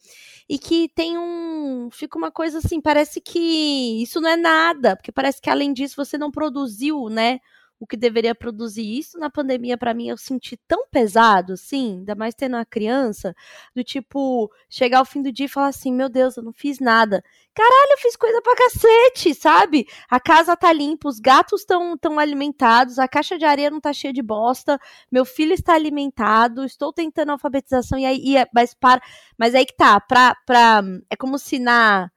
[0.50, 1.90] e que tem um.
[1.92, 5.96] Fica uma coisa assim, parece que isso não é nada, porque parece que além disso
[5.96, 7.40] você não produziu, né?
[7.80, 12.14] O que deveria produzir isso na pandemia, para mim, eu senti tão pesado, assim, ainda
[12.14, 13.34] mais tendo uma criança,
[13.74, 16.80] do tipo, chegar ao fim do dia e falar assim: meu Deus, eu não fiz
[16.80, 17.24] nada.
[17.56, 19.88] Caralho, eu fiz coisa pra cacete, sabe?
[20.10, 23.94] A casa tá limpa, os gatos estão tão alimentados, a caixa de areia não tá
[23.94, 24.78] cheia de bosta,
[25.12, 29.02] meu filho está alimentado, estou tentando alfabetização, e aí, e é- mas para,
[29.38, 32.10] mas aí que tá, pra, pra, é como se na,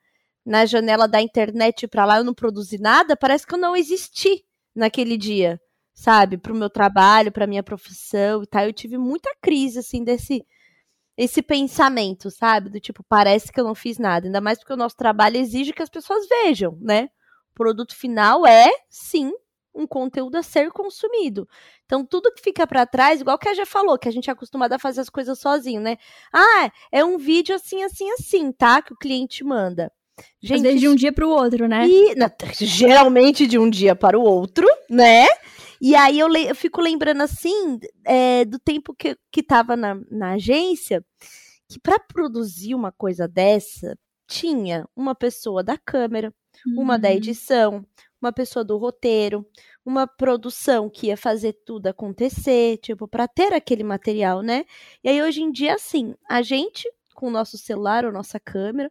[0.45, 4.45] na janela da internet pra lá eu não produzi nada, parece que eu não existi
[4.75, 5.61] naquele dia,
[5.95, 6.39] sabe?
[6.39, 10.45] Pro meu trabalho, pra minha profissão e tal, eu tive muita crise, assim, desse,
[11.17, 12.71] esse pensamento, sabe?
[12.71, 15.73] Do tipo, parece que eu não fiz nada, ainda mais porque o nosso trabalho exige
[15.73, 17.09] que as pessoas vejam, né?
[17.53, 19.33] O produto final é, sim,
[19.75, 21.49] um conteúdo a ser consumido.
[21.87, 24.33] Então, tudo que fica pra trás, igual que a já falou, que a gente é
[24.33, 25.97] acostumado a fazer as coisas sozinho, né?
[26.33, 28.83] Ah, é um vídeo assim, assim, assim, tá?
[28.83, 29.93] Que o cliente manda.
[30.43, 31.87] Às vezes de um dia pro outro, né?
[31.89, 32.15] e,
[32.65, 35.27] geralmente de um dia para o outro, né?
[35.81, 40.33] E aí eu, eu fico lembrando assim é, do tempo que, que tava na, na
[40.35, 41.05] agência,
[41.69, 43.97] que para produzir uma coisa dessa,
[44.29, 46.33] tinha uma pessoa da câmera,
[46.77, 47.15] uma da Uhum.
[47.15, 47.87] edição,
[48.21, 49.45] uma pessoa do roteiro,
[49.85, 54.65] uma produção que ia fazer tudo acontecer, tipo, para ter aquele material, né?
[55.03, 58.91] E aí hoje em dia, assim, a gente, com o nosso celular ou nossa câmera,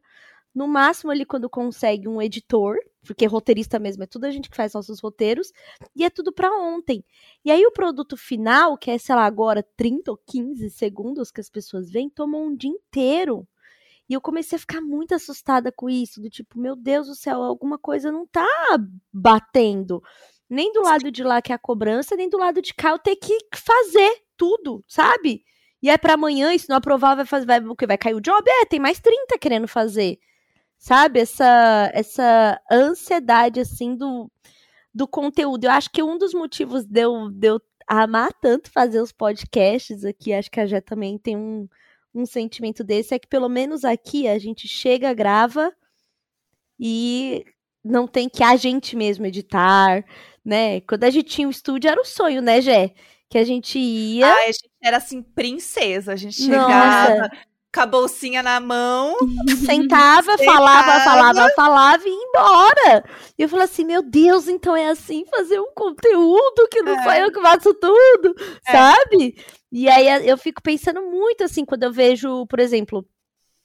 [0.53, 4.55] no máximo ali quando consegue um editor, porque roteirista mesmo é tudo a gente que
[4.55, 5.51] faz nossos roteiros,
[5.95, 7.03] e é tudo para ontem.
[7.43, 11.41] E aí o produto final, que é, sei lá, agora 30 ou 15 segundos que
[11.41, 13.47] as pessoas veem, toma um dia inteiro.
[14.09, 17.41] E eu comecei a ficar muito assustada com isso, do tipo, meu Deus do céu,
[17.41, 18.45] alguma coisa não tá
[19.11, 20.03] batendo.
[20.49, 22.99] Nem do lado de lá que é a cobrança, nem do lado de cá eu
[22.99, 25.45] ter que fazer tudo, sabe?
[25.81, 28.21] E é pra amanhã, e se não aprovar, vai fazer, vai, que vai cair o
[28.21, 28.43] job?
[28.47, 30.19] É, tem mais 30 querendo fazer.
[30.81, 31.19] Sabe?
[31.19, 34.31] Essa essa ansiedade assim do
[34.93, 35.65] do conteúdo.
[35.65, 40.03] Eu acho que um dos motivos de eu, de eu amar tanto fazer os podcasts
[40.03, 41.67] aqui, acho que a Jé também tem um,
[42.15, 45.71] um sentimento desse, é que pelo menos aqui a gente chega, grava
[46.79, 47.45] e
[47.83, 50.03] não tem que a gente mesmo editar,
[50.43, 50.81] né?
[50.81, 52.93] Quando a gente tinha o estúdio era o sonho, né, Jé?
[53.29, 54.27] Que a gente ia.
[54.27, 56.13] Ai, a gente era assim, princesa.
[56.13, 57.29] A gente Nossa.
[57.73, 59.15] Com a bolsinha na mão.
[59.65, 60.43] Sentava, Sentava.
[60.43, 63.03] falava, falava, falava e ia embora.
[63.37, 67.03] E eu falei assim, meu Deus, então é assim fazer um conteúdo que não É.
[67.03, 68.35] sou eu que faço tudo,
[68.67, 68.71] É.
[68.71, 69.35] sabe?
[69.71, 73.05] E aí eu fico pensando muito assim, quando eu vejo, por exemplo,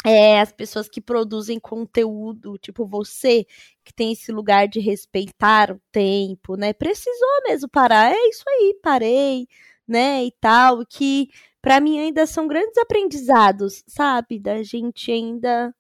[0.05, 3.45] é, as pessoas que produzem conteúdo, tipo você,
[3.85, 6.73] que tem esse lugar de respeitar o tempo, né?
[6.73, 8.13] Precisou mesmo parar.
[8.13, 9.49] É isso aí, parei,
[9.89, 10.25] né?
[10.25, 11.29] E tal, que
[11.67, 14.39] para mim ainda são grandes aprendizados, sabe?
[14.39, 15.75] Da gente ainda.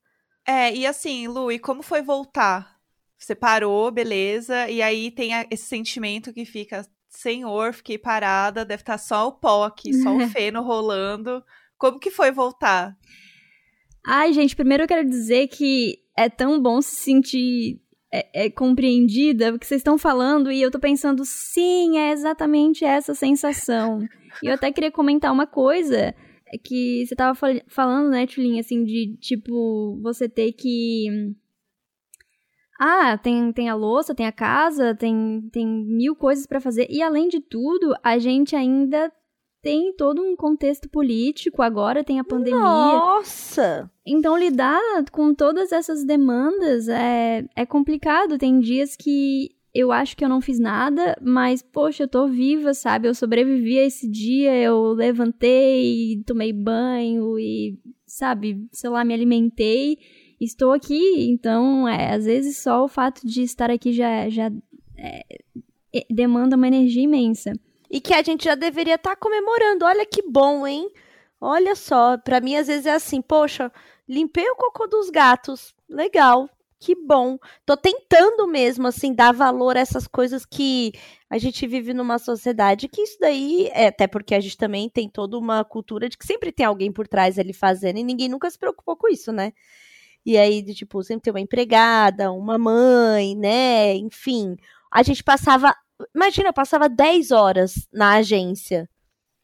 [0.45, 2.76] É, e assim, Lu, e como foi voltar?
[3.16, 8.95] Você parou, beleza, e aí tem esse sentimento que fica, senhor, fiquei parada, deve estar
[8.95, 11.41] tá só o pó aqui, só o feno rolando.
[11.78, 12.97] Como que foi voltar?
[14.05, 17.80] Ai, gente, primeiro eu quero dizer que é tão bom se sentir
[18.12, 22.84] é, é, compreendida o que vocês estão falando e eu tô pensando, sim, é exatamente
[22.84, 24.01] essa sensação.
[24.43, 26.14] E eu até queria comentar uma coisa
[26.53, 31.34] é que você tava fal falando, né, Tulinha, assim, de tipo, você ter que.
[32.78, 36.87] Ah, tem, tem a louça, tem a casa, tem, tem mil coisas para fazer.
[36.91, 39.11] E além de tudo, a gente ainda
[39.62, 42.61] tem todo um contexto político, agora tem a pandemia.
[42.61, 43.91] Nossa!
[44.07, 44.80] Então, lidar
[45.11, 48.39] com todas essas demandas é, é complicado.
[48.39, 52.72] Tem dias que eu acho que eu não fiz nada, mas, poxa, eu tô viva,
[52.74, 53.09] sabe?
[53.09, 59.99] Eu sobrevivi a esse dia, eu levantei, tomei banho e, sabe, sei lá, me alimentei.
[60.41, 64.51] Estou aqui, então, é, às vezes só o fato de estar aqui já, já
[64.99, 65.24] é,
[66.11, 67.53] demanda uma energia imensa
[67.91, 69.85] e que a gente já deveria estar tá comemorando.
[69.85, 70.91] Olha que bom, hein?
[71.41, 73.70] Olha só, para mim às vezes é assim, poxa,
[74.09, 76.49] limpei o cocô dos gatos, legal,
[76.79, 77.39] que bom.
[77.64, 80.93] Tô tentando mesmo assim dar valor a essas coisas que
[81.31, 85.09] a gente vive numa sociedade que isso daí é até porque a gente também tem
[85.09, 88.51] toda uma cultura de que sempre tem alguém por trás ali fazendo e ninguém nunca
[88.51, 89.53] se preocupou com isso, né?
[90.24, 93.95] E aí, de, tipo, sempre tem uma empregada, uma mãe, né?
[93.95, 94.57] Enfim,
[94.91, 95.72] a gente passava
[96.14, 98.89] Imagina, eu passava 10 horas na agência.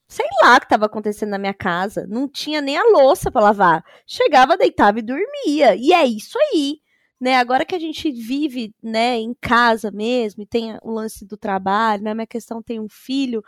[0.08, 2.06] Sei lá o que estava acontecendo na minha casa.
[2.08, 3.84] Não tinha nem a louça para lavar.
[4.06, 5.74] Chegava, deitava e dormia.
[5.76, 6.81] E é isso aí.
[7.22, 11.36] Né, agora que a gente vive, né, em casa mesmo, e tem o lance do
[11.36, 13.44] trabalho, né, minha questão tem um filho,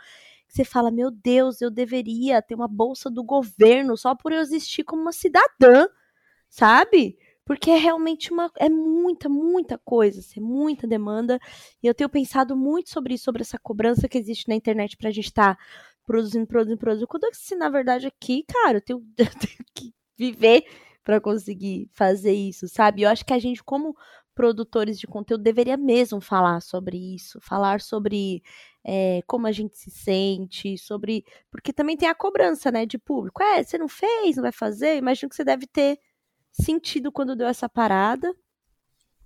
[0.47, 4.85] você fala, meu Deus, eu deveria ter uma bolsa do governo só por eu existir
[4.85, 5.87] como uma cidadã,
[6.49, 7.17] sabe?
[7.45, 11.39] porque é realmente uma é muita, muita coisa, assim, muita demanda.
[11.81, 15.11] E eu tenho pensado muito sobre isso, sobre essa cobrança que existe na internet pra
[15.11, 15.63] gente estar tá
[16.05, 17.07] produzindo, produzindo, produzindo.
[17.07, 20.65] Quando se na verdade aqui, cara, eu tenho, eu tenho que viver
[21.05, 23.03] para conseguir fazer isso, sabe?
[23.03, 23.95] Eu acho que a gente como
[24.33, 28.43] produtores de conteúdo deveria mesmo falar sobre isso, falar sobre
[28.83, 31.23] é, como a gente se sente, sobre.
[31.49, 33.41] Porque também tem a cobrança, né, de público.
[33.41, 34.97] É, você não fez, não vai fazer?
[34.97, 35.97] Imagino que você deve ter
[36.51, 38.35] sentido quando deu essa parada.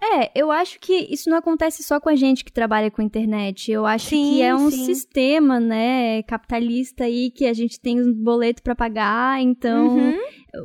[0.01, 3.69] É, eu acho que isso não acontece só com a gente que trabalha com internet.
[3.69, 4.86] Eu acho sim, que é um sim.
[4.86, 10.17] sistema, né, capitalista aí que a gente tem um boleto para pagar, então uhum.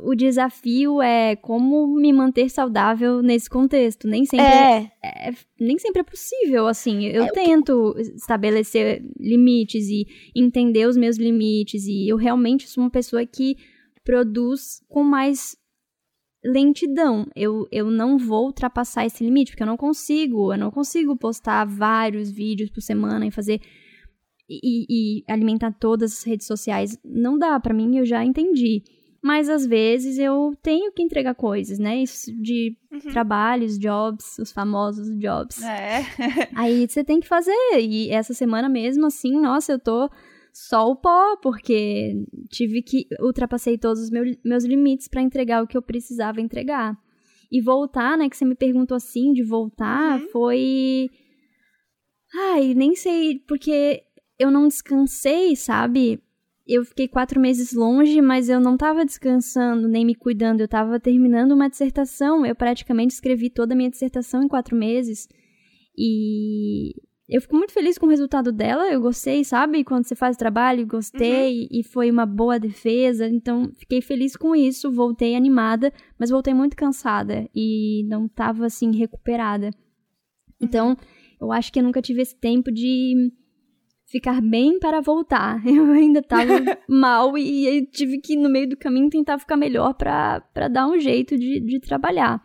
[0.03, 4.07] O desafio é como me manter saudável nesse contexto.
[4.07, 7.05] Nem sempre é, é, é nem sempre é possível, assim.
[7.05, 8.01] Eu é, tento que...
[8.01, 10.05] estabelecer limites e
[10.35, 13.55] entender os meus limites e eu realmente sou uma pessoa que
[14.03, 15.55] produz com mais
[16.43, 17.27] lentidão.
[17.35, 20.53] Eu, eu não vou ultrapassar esse limite, porque eu não consigo.
[20.53, 23.59] Eu não consigo postar vários vídeos por semana e fazer.
[24.47, 24.85] E,
[25.19, 26.99] e alimentar todas as redes sociais.
[27.03, 28.83] Não dá, para mim eu já entendi.
[29.25, 31.99] Mas às vezes eu tenho que entregar coisas, né?
[32.03, 33.11] Isso de uhum.
[33.11, 35.63] trabalhos, jobs, os famosos jobs.
[35.63, 36.03] É.
[36.53, 37.51] Aí você tem que fazer.
[37.79, 40.07] E essa semana mesmo, assim, nossa, eu tô
[40.53, 45.67] só o pó, porque tive que ultrapassei todos os meus, meus limites para entregar o
[45.67, 46.95] que eu precisava entregar.
[47.51, 50.27] E voltar, né, que você me perguntou assim, de voltar, uhum.
[50.27, 51.09] foi
[52.31, 54.03] Ai, nem sei, porque
[54.37, 56.21] eu não descansei, sabe?
[56.67, 60.61] Eu fiquei quatro meses longe, mas eu não estava descansando, nem me cuidando.
[60.61, 62.43] Eu estava terminando uma dissertação.
[62.43, 65.27] Eu praticamente escrevi toda a minha dissertação em quatro meses.
[65.95, 66.95] E
[67.29, 68.91] eu fico muito feliz com o resultado dela.
[68.91, 69.83] Eu gostei, sabe?
[69.83, 71.67] Quando você faz trabalho, gostei uhum.
[71.71, 73.27] e foi uma boa defesa.
[73.27, 74.91] Então, fiquei feliz com isso.
[74.91, 79.69] Voltei animada, mas voltei muito cansada e não tava assim recuperada.
[80.59, 80.95] Então, uhum.
[81.41, 83.31] eu acho que eu nunca tive esse tempo de
[84.15, 85.61] ficar bem para voltar.
[85.67, 86.53] Eu ainda tava
[86.87, 91.37] mal e tive que, no meio do caminho, tentar ficar melhor para dar um jeito
[91.37, 92.41] de, de trabalhar.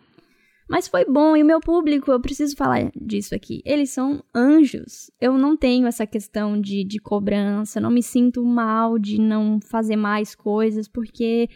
[0.69, 3.61] Mas foi bom, e o meu público, eu preciso falar disso aqui.
[3.65, 5.11] Eles são anjos.
[5.19, 9.95] Eu não tenho essa questão de, de cobrança, não me sinto mal de não fazer
[9.95, 11.49] mais coisas, porque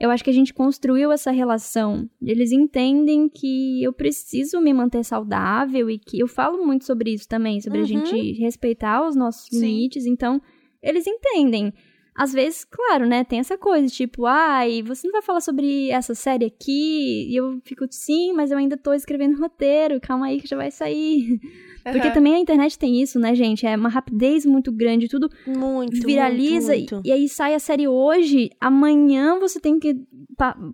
[0.00, 2.08] eu acho que a gente construiu essa relação.
[2.22, 7.28] Eles entendem que eu preciso me manter saudável e que eu falo muito sobre isso
[7.28, 7.84] também, sobre uhum.
[7.84, 9.60] a gente respeitar os nossos Sim.
[9.60, 10.06] limites.
[10.06, 10.40] Então,
[10.82, 11.70] eles entendem.
[12.14, 16.14] às vezes, claro, né, tem essa coisa, tipo, ai, você não vai falar sobre essa
[16.14, 17.30] série aqui?
[17.30, 20.70] E eu fico, sim, mas eu ainda tô escrevendo roteiro, calma aí que já vai
[20.70, 21.38] sair.
[21.84, 21.92] Uhum.
[21.92, 23.66] Porque também a internet tem isso, né, gente?
[23.66, 26.74] É uma rapidez muito grande, tudo muito, viraliza.
[26.74, 27.06] muito, muito.
[27.06, 29.96] E, e aí sai a série hoje, amanhã você tem que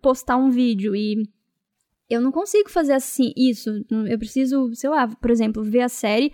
[0.02, 1.22] postar um vídeo e
[2.08, 3.70] eu não consigo fazer assim isso.
[4.08, 6.32] Eu preciso, sei lá, por exemplo, ver a série,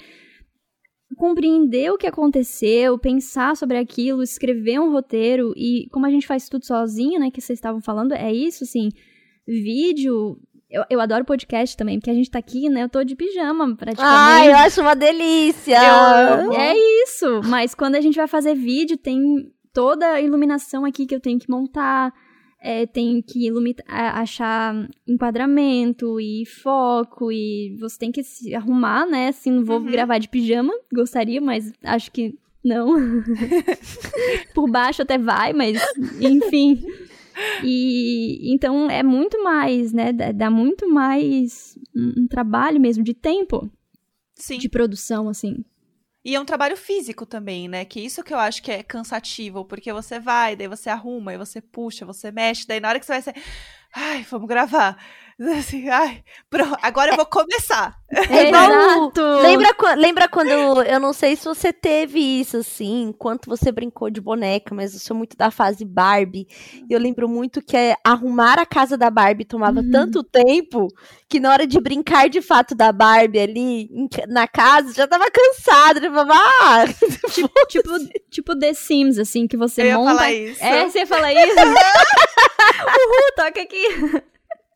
[1.16, 6.49] compreender o que aconteceu, pensar sobre aquilo, escrever um roteiro e como a gente faz
[6.49, 8.89] tudo sozinho, né, que vocês estavam falando, é isso, assim,
[9.47, 10.39] vídeo,
[10.73, 12.83] eu, eu adoro podcast também, porque a gente tá aqui, né?
[12.83, 14.01] Eu tô de pijama, praticamente.
[14.01, 15.79] Ai, eu acho uma delícia!
[16.57, 17.43] É isso!
[17.45, 21.39] Mas quando a gente vai fazer vídeo, tem toda a iluminação aqui que eu tenho
[21.39, 22.12] que montar.
[22.64, 23.51] É, tenho que
[23.89, 29.29] achar enquadramento e foco e você tem que se arrumar, né?
[29.29, 29.91] Assim, não vou uhum.
[29.91, 32.95] gravar de pijama, gostaria, mas acho que não.
[34.55, 35.83] Por baixo até vai, mas
[36.20, 36.83] enfim.
[37.64, 40.12] E então é muito mais, né?
[40.12, 43.70] Dá muito mais um, um trabalho mesmo de tempo.
[44.35, 44.59] Sim.
[44.59, 45.64] De produção, assim.
[46.24, 47.85] E é um trabalho físico também, né?
[47.85, 51.39] Que isso que eu acho que é cansativo, porque você vai, daí você arruma, aí
[51.39, 53.35] você puxa, você mexe, daí na hora que você vai ser.
[53.95, 54.97] Ai, vamos gravar.
[55.59, 57.97] Assim, ai, pronto, agora eu vou começar.
[58.09, 59.20] É Exato.
[59.43, 64.20] Lembra, lembra quando, eu não sei se você teve isso, assim, enquanto você brincou de
[64.20, 66.47] boneca, mas eu sou muito da fase Barbie.
[66.88, 69.90] E eu lembro muito que é, arrumar a casa da Barbie tomava uhum.
[69.90, 70.88] tanto tempo
[71.28, 73.90] que na hora de brincar de fato da Barbie ali
[74.28, 76.01] na casa, já tava cansada.
[76.01, 76.84] Já falava, ah,
[77.32, 77.90] tipo, tipo,
[78.30, 80.12] tipo The Sims, assim, que você eu monta.
[80.12, 80.64] Ia falar isso.
[80.64, 81.57] É, você fala isso?
[82.82, 84.22] Uhul, toca aqui.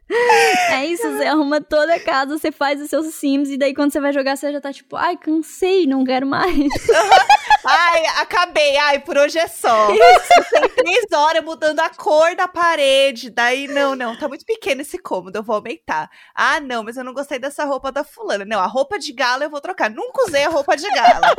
[0.71, 3.93] É isso, você arruma toda a casa, você faz os seus sims, e daí quando
[3.93, 6.55] você vai jogar, você já tá tipo, ai, cansei, não quero mais.
[7.65, 9.91] ai, acabei, ai, por hoje é só.
[9.95, 10.51] Isso.
[10.51, 14.99] Tem três horas mudando a cor da parede, daí, não, não, tá muito pequeno esse
[14.99, 16.11] cômodo, eu vou aumentar.
[16.35, 18.45] Ah, não, mas eu não gostei dessa roupa da fulana.
[18.45, 19.91] Não, a roupa de gala eu vou trocar.
[19.91, 21.35] Nunca usei a roupa de gala,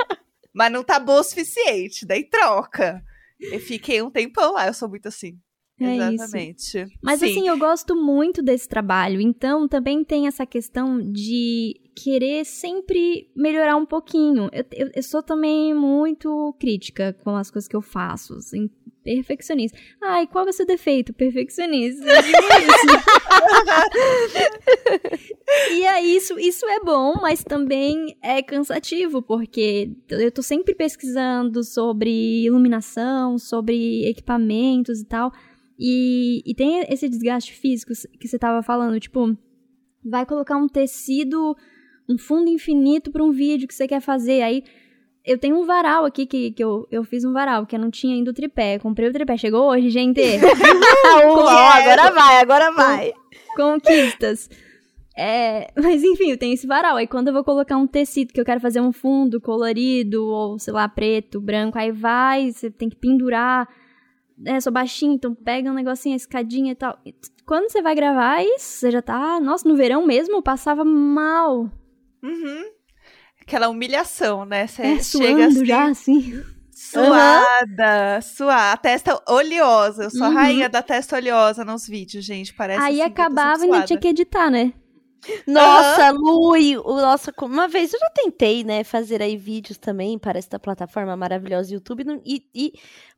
[0.53, 3.01] mas não tá boa o suficiente, daí troca.
[3.39, 5.39] Eu fiquei um tempão lá, eu sou muito assim.
[5.79, 6.79] É Exatamente.
[6.79, 6.91] Isso.
[7.01, 7.25] Mas Sim.
[7.25, 9.21] assim, eu gosto muito desse trabalho.
[9.21, 14.49] Então, também tem essa questão de querer sempre melhorar um pouquinho.
[14.51, 18.35] Eu, eu, eu sou também muito crítica com as coisas que eu faço.
[18.35, 18.69] Assim,
[19.03, 19.77] perfeccionista.
[20.01, 21.13] Ai, qual é o seu defeito?
[21.13, 22.05] Perfeccionista.
[25.71, 31.63] e é isso, isso é bom, mas também é cansativo, porque eu tô sempre pesquisando
[31.63, 35.31] sobre iluminação, sobre equipamentos e tal.
[35.77, 39.37] E, e tem esse desgaste físico que você tava falando, tipo,
[40.03, 41.55] vai colocar um tecido,
[42.09, 44.41] um fundo infinito para um vídeo que você quer fazer.
[44.41, 44.63] Aí
[45.23, 47.91] eu tenho um varal aqui que, que eu, eu fiz um varal, que eu não
[47.91, 48.79] tinha ainda o tripé.
[48.79, 50.21] Comprei o tripé, chegou hoje, gente.
[51.81, 53.13] agora vai, agora vai.
[53.55, 54.49] Conquistas.
[55.15, 56.95] É, mas enfim, eu tenho esse varal.
[56.95, 60.57] Aí quando eu vou colocar um tecido que eu quero fazer um fundo colorido, ou
[60.57, 63.67] sei lá, preto, branco, aí vai, você tem que pendurar
[64.45, 66.99] é, sou baixinho, então pega um negocinho, a escadinha e tal.
[67.45, 69.39] Quando você vai gravar isso, você já tá.
[69.39, 71.69] Nossa, no verão mesmo eu passava mal.
[72.21, 72.63] Uhum.
[73.41, 74.67] Aquela humilhação, né?
[74.67, 76.43] Você é, chega assim, já, assim.
[76.71, 78.21] Suada, uhum.
[78.21, 80.03] suada, a testa oleosa.
[80.03, 80.37] Eu sou uhum.
[80.37, 82.53] a rainha da testa oleosa nos vídeos, gente.
[82.53, 84.73] Parece Aí assim, acabava e não tinha que editar, né?
[85.45, 86.19] Nossa, uhum.
[86.19, 90.59] Lui, o nosso, uma vez eu já tentei, né, fazer aí vídeos também para esta
[90.59, 92.73] plataforma maravilhosa YouTube e, e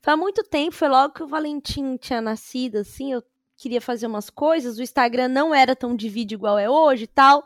[0.05, 3.23] há muito tempo, foi logo que o Valentim tinha nascido, assim, eu
[3.57, 7.07] queria fazer umas coisas, o Instagram não era tão de vídeo igual é hoje e
[7.07, 7.43] tal.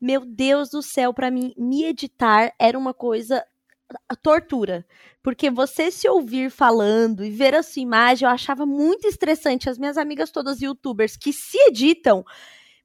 [0.00, 3.44] Meu Deus do céu, para mim, me editar era uma coisa
[4.22, 4.86] tortura.
[5.22, 9.68] Porque você se ouvir falando e ver a sua imagem, eu achava muito estressante.
[9.68, 12.24] As minhas amigas todas youtubers que se editam,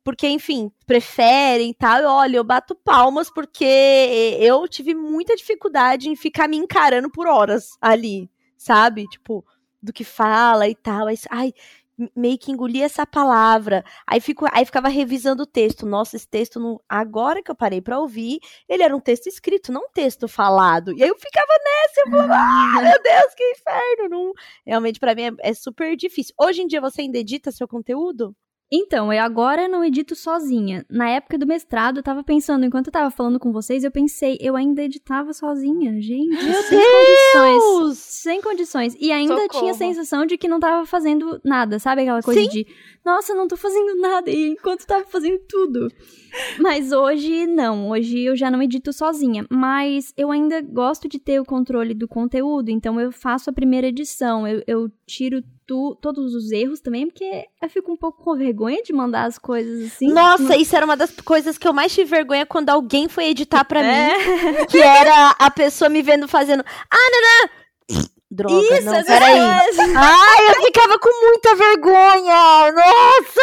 [0.05, 2.03] porque, enfim, preferem e tal.
[2.03, 7.71] Olha, eu bato palmas porque eu tive muita dificuldade em ficar me encarando por horas
[7.81, 9.07] ali, sabe?
[9.07, 9.43] Tipo,
[9.81, 11.07] do que fala e tal.
[11.07, 11.53] Aí, ai,
[12.15, 13.83] meio que engoli essa palavra.
[14.05, 15.87] Aí, fico, aí ficava revisando o texto.
[15.87, 16.79] Nossa, esse texto, não...
[16.87, 18.39] agora que eu parei para ouvir,
[18.69, 20.93] ele era um texto escrito, não um texto falado.
[20.95, 24.09] E aí eu ficava nessa, eu falava, ah, meu Deus, que inferno.
[24.09, 24.33] Não...
[24.63, 26.35] Realmente, para mim, é, é super difícil.
[26.39, 28.35] Hoje em dia, você ainda edita seu conteúdo?
[28.71, 30.85] Então, eu agora não edito sozinha.
[30.89, 34.37] Na época do mestrado, eu tava pensando, enquanto eu tava falando com vocês, eu pensei,
[34.41, 36.01] eu ainda editava sozinha.
[36.01, 37.19] Gente, Meu Deus!
[37.35, 37.97] Condições.
[37.99, 38.95] Sem condições.
[38.99, 39.59] E ainda Socorro.
[39.59, 42.01] tinha a sensação de que não tava fazendo nada, sabe?
[42.01, 42.47] Aquela coisa Sim.
[42.49, 42.67] de,
[43.05, 45.87] nossa, não tô fazendo nada, e enquanto tava fazendo tudo.
[46.59, 47.89] Mas hoje, não.
[47.89, 49.45] Hoje eu já não edito sozinha.
[49.49, 53.87] Mas eu ainda gosto de ter o controle do conteúdo, então eu faço a primeira
[53.87, 54.47] edição.
[54.47, 58.83] Eu, eu tiro tu- todos os erros também, porque eu fico um pouco com vergonha
[58.83, 60.11] de mandar as coisas assim.
[60.11, 63.63] Nossa, isso era uma das coisas que eu mais tive vergonha quando alguém foi editar
[63.63, 63.87] pra mim.
[63.87, 64.65] É.
[64.67, 66.63] Que era a pessoa me vendo fazendo.
[66.91, 68.09] Ah, nanã!
[68.31, 69.39] Droga, Isso, não, peraí.
[69.39, 72.71] Ai, eu ficava com muita vergonha!
[72.71, 73.41] Nossa,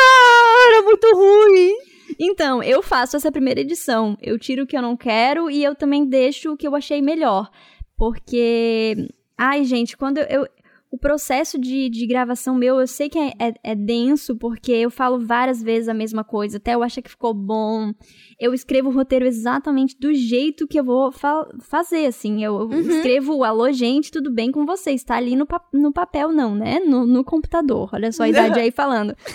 [0.68, 1.74] era muito ruim!
[2.20, 4.18] Então, eu faço essa primeira edição.
[4.20, 7.00] Eu tiro o que eu não quero e eu também deixo o que eu achei
[7.00, 7.50] melhor.
[7.96, 9.08] Porque.
[9.38, 10.24] Ai, gente, quando eu.
[10.42, 10.48] eu-
[10.92, 14.90] o processo de, de gravação meu, eu sei que é, é- é denso, porque eu
[14.90, 17.94] falo várias vezes a mesma coisa, até eu achar que ficou bom.
[18.38, 22.44] Eu escrevo o roteiro exatamente do jeito que eu vou fa- fazer, assim.
[22.44, 22.78] Eu, Uhum.
[22.80, 25.02] escrevo, alô, gente, tudo bem com vocês?
[25.02, 26.78] Tá ali no, pa- no papel, não, né?
[26.80, 27.88] No, no computador.
[27.94, 29.16] Olha só a idade aí falando.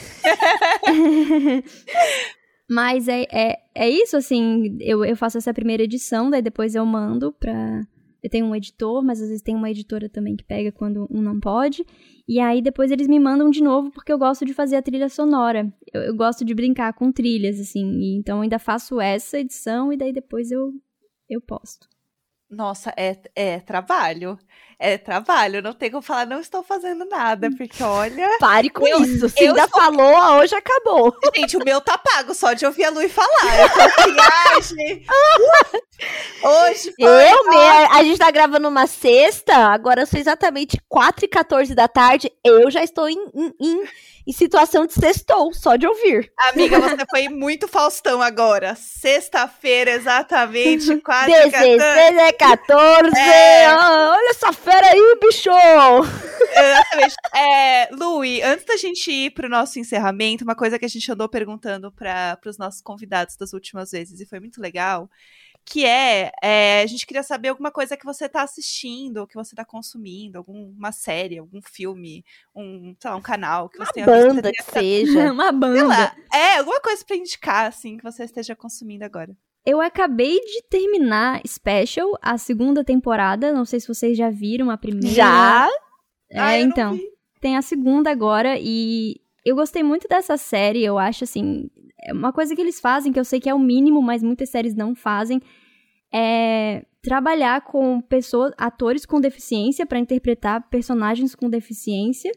[2.70, 6.86] Mas é, é, é isso, assim, eu, eu faço essa primeira edição, daí depois eu
[6.86, 7.82] mando pra.
[8.30, 11.40] Tenho um editor, mas às vezes tem uma editora também que pega quando um não
[11.40, 11.86] pode.
[12.28, 15.10] E aí depois eles me mandam de novo, porque eu gosto de fazer a trilha
[15.10, 15.72] sonora.
[15.94, 18.00] Eu, eu gosto de brincar com trilhas, assim.
[18.00, 20.72] e então ainda faço essa edição e daí depois eu,
[21.30, 21.88] eu posto.
[22.50, 24.38] Nossa, é, é trabalho.
[24.80, 25.62] É trabalho.
[25.62, 28.38] Não tem como falar, não estou fazendo nada, porque olha.
[28.40, 29.28] Pare com Eu- isso.
[29.30, 31.16] Se eu ainda falou, hoje acabou.
[31.36, 33.60] Gente, o meu tá pago só de ouvir a Lu falar.
[33.60, 35.06] Eu tô ai, gente.
[36.44, 37.32] Hoje foi.
[37.32, 41.88] Eu, me- a gente tá gravando uma sexta, agora são exatamente 4 e 14 da
[41.88, 42.32] tarde.
[42.44, 43.84] Eu já estou em, em, em-
[44.28, 46.32] em situação de sextou, só de ouvir.
[46.52, 48.76] Amiga, você foi muito Faustão agora.
[48.76, 53.18] Sexta-feira, exatamente, quase 16 é 14.
[53.18, 53.70] É.
[53.74, 55.50] Olha essa fera aí, bicho!
[56.52, 57.16] Exatamente.
[57.34, 61.30] É, Lui, antes da gente ir pro nosso encerramento, uma coisa que a gente andou
[61.30, 65.10] perguntando para os nossos convidados das últimas vezes, e foi muito legal,
[65.64, 69.36] que é, é, a gente queria saber alguma coisa que você tá assistindo, ou que
[69.36, 74.06] você tá consumindo, alguma série, algum filme, um, sei lá, um canal que você tenha
[74.06, 75.32] visto, Banda que seja.
[75.32, 75.88] Uma Sei banda.
[75.88, 79.34] lá, é, alguma coisa pra indicar, assim, que você esteja consumindo agora.
[79.70, 83.52] Eu acabei de terminar Special, a segunda temporada.
[83.52, 85.14] Não sei se vocês já viram a primeira.
[85.14, 85.68] Já?
[86.32, 86.98] É, Ah, então.
[87.42, 90.84] Tem a segunda agora e eu gostei muito dessa série.
[90.86, 91.70] Eu acho assim.
[92.08, 94.50] É uma coisa que eles fazem, que eu sei que é o mínimo, mas muitas
[94.50, 95.42] séries não fazem,
[96.14, 102.32] é trabalhar com pessoas, atores com deficiência para interpretar personagens com deficiência.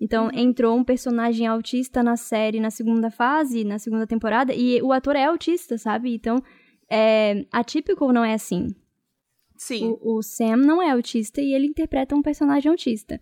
[0.00, 0.30] Então, Uhum.
[0.34, 5.14] entrou um personagem autista na série na segunda fase, na segunda temporada, e o ator
[5.16, 6.14] é autista, sabe?
[6.14, 6.42] Então,
[6.90, 8.68] é, atípico não é assim.
[9.56, 9.96] Sim.
[10.00, 13.20] O, o Sam não é autista e ele interpreta um personagem autista.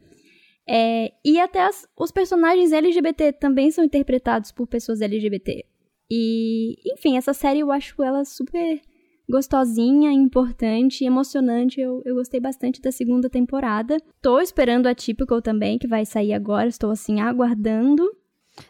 [0.68, 5.64] É, e até as- os personagens LGBT também são interpretados por pessoas LGBT.
[6.10, 8.80] E, enfim, essa série eu acho ela super
[9.28, 11.80] gostosinha, importante, emocionante.
[11.80, 13.96] Eu, eu gostei bastante da segunda temporada.
[14.22, 16.68] Tô esperando a Typical também, que vai sair agora.
[16.68, 18.04] Estou, assim, aguardando.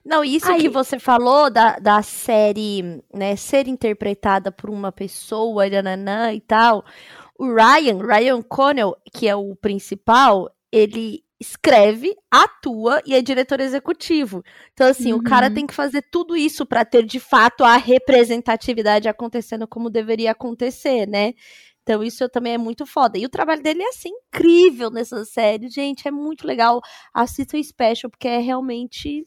[0.04, 5.68] Não, isso Aí- que você falou da, da série, né, ser interpretada por uma pessoa,
[5.68, 6.84] nananã e tal.
[7.38, 14.42] O Ryan, Ryan Connell, que é o principal, ele escreve, atua e é diretor executivo.
[14.72, 15.54] Então, assim, o cara Uhum.
[15.54, 21.06] tem que fazer tudo isso para ter de fato a representatividade acontecendo como deveria acontecer,
[21.06, 21.34] né?
[21.82, 23.16] Então, isso também é muito foda.
[23.16, 25.68] E o trabalho dele é assim, incrível nessa série.
[25.70, 26.80] Gente, é muito legal.
[27.14, 29.26] Assista o Special, porque é realmente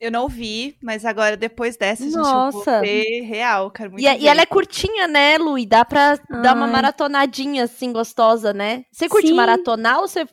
[0.00, 2.52] Eu não vi, mas agora, depois dessa, gente, eu Nossa.
[2.52, 4.26] vou ver real, quero muito E, e ver.
[4.26, 5.58] ela é curtinha, né, Lu?
[5.58, 6.72] E dá pra dar uma Ai.
[6.72, 8.84] maratonadinha, assim, gostosa, né?
[8.92, 9.34] Você curte Sim.
[9.34, 10.26] maratonar ou você.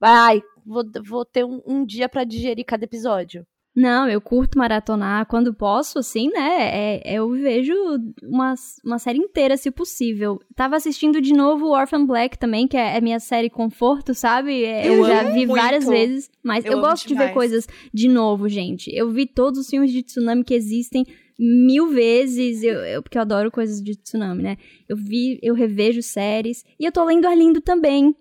[0.00, 3.46] Ai, vou, vou ter um, um dia pra digerir cada episódio?
[3.76, 6.96] Não, eu curto maratonar quando posso, assim, né?
[6.96, 7.74] É, eu vejo
[8.22, 10.40] uma, uma série inteira, se possível.
[10.54, 14.64] Tava assistindo de novo Orphan Black também, que é, é minha série conforto, sabe?
[14.64, 15.94] É, Eu, Eu já vi várias muito.
[15.98, 17.34] vezes, mas Eu eu, gosto de ver demais.
[17.34, 18.90] coisas de novo, gente.
[18.96, 21.04] Eu vi todos os filmes de tsunami que existem
[21.38, 24.56] mil vezes, eu, eu- porque eu adoro coisas de tsunami, né?
[24.88, 28.16] Eu vi, eu revejo séries, e eu tô lendo Arlindo também.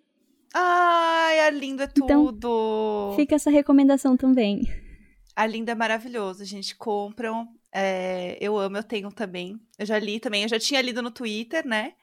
[0.53, 3.13] Ai, a Linda é Então, tudo!
[3.15, 4.67] Fica essa recomendação também.
[5.35, 6.75] A Linda é maravilhosa, gente.
[6.75, 7.47] Compram.
[7.71, 9.59] é, eu amo, eu tenho também.
[9.77, 10.43] Eu já li também.
[10.43, 11.93] Eu já tinha lido no Twitter, né?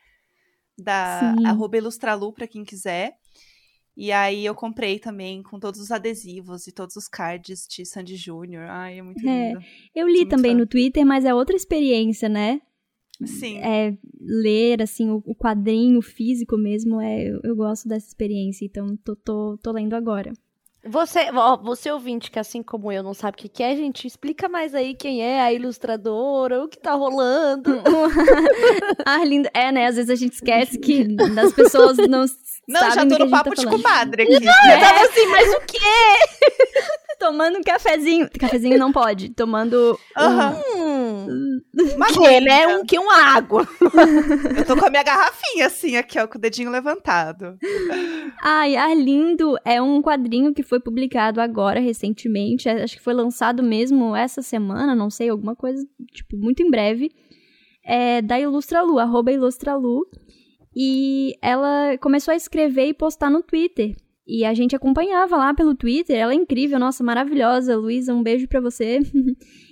[0.78, 1.46] Da Sim.
[1.46, 3.16] arroba Ilustralu, pra quem quiser.
[3.96, 8.16] E aí eu comprei também com todos os adesivos e todos os cards de Sandy
[8.16, 8.64] Júnior.
[8.68, 9.48] Ai, é muito É.
[9.48, 9.64] lindo.
[9.94, 12.60] Eu li Sou também no Twitter, mas é outra experiência, né?
[13.24, 13.58] Sim.
[13.58, 18.96] é, ler, assim, o, o quadrinho físico mesmo, é, eu, eu gosto dessa experiência, então
[18.96, 20.32] tô, tô, tô lendo agora.
[20.84, 24.04] Você, ó, você ouvinte que assim como eu não sabe o que, que é, gente,
[24.04, 27.80] explica mais aí quem é a ilustradora, o que tá rolando.
[29.06, 29.86] Arlindo, é, né?
[29.86, 31.04] Às vezes a gente esquece que
[31.34, 32.24] das pessoas não
[32.68, 33.82] Não, sabem já tô no gente papo tá de falando.
[33.82, 34.34] comadre aqui.
[34.34, 35.78] Eu tava assim, mas o quê?
[37.22, 38.28] Tomando um cafezinho.
[38.38, 39.28] Cafezinho não pode.
[39.30, 39.96] Tomando.
[40.76, 41.60] Hum,
[41.94, 42.64] Uma que, né?
[42.64, 42.78] aguinha.
[42.78, 43.64] Um que uma água.
[44.58, 47.56] Eu tô com a minha garrafinha assim, aqui, ó, com o dedinho levantado.
[48.42, 52.68] Ai, Arlindo é um quadrinho que foi publicado agora, recentemente.
[52.68, 56.70] é, Acho que foi lançado mesmo essa semana, não sei, alguma coisa, tipo, muito em
[56.70, 57.12] breve.
[57.84, 60.06] É da Ilustralu, arroba Ilustralu.
[60.74, 63.94] E ela começou a escrever e postar no Twitter.
[64.26, 66.16] E a gente acompanhava lá pelo Twitter.
[66.16, 67.76] Ela é incrível, nossa, maravilhosa.
[67.76, 69.00] Luísa, um beijo pra você.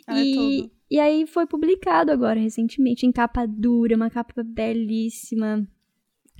[0.06, 0.70] Ela é e, tudo.
[0.90, 5.66] e aí foi publicado agora, recentemente, em capa dura, uma capa belíssima.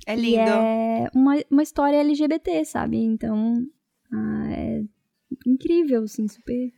[0.05, 0.39] É E lindo.
[0.39, 2.97] é uma, uma história LGBT, sabe?
[2.97, 3.63] Então,
[4.11, 4.81] ah, é
[5.47, 6.71] incrível, assim, super.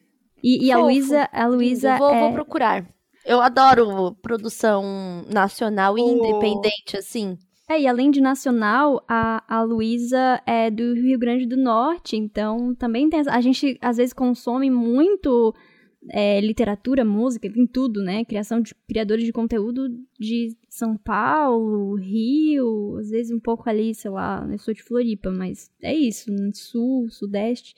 [0.43, 0.77] E, e a.
[0.77, 2.19] Luísa, a Luísa vou, é...
[2.19, 2.85] vou procurar.
[3.25, 4.83] Eu adoro produção
[5.31, 6.09] nacional e Oh.
[6.09, 7.37] independente, assim.
[7.69, 12.75] É, e além de nacional, a, a Luísa é do Rio Grande do Norte, então
[12.75, 13.21] também tem.
[13.27, 15.53] A gente às vezes consome muito
[16.09, 18.25] é, literatura, música, em tudo, né?
[18.25, 19.87] Criação de criadores de conteúdo
[20.19, 25.31] de São Paulo, Rio, às vezes um pouco ali, sei lá, eu sou de Floripa,
[25.31, 27.75] mas é isso, no sul, sudeste.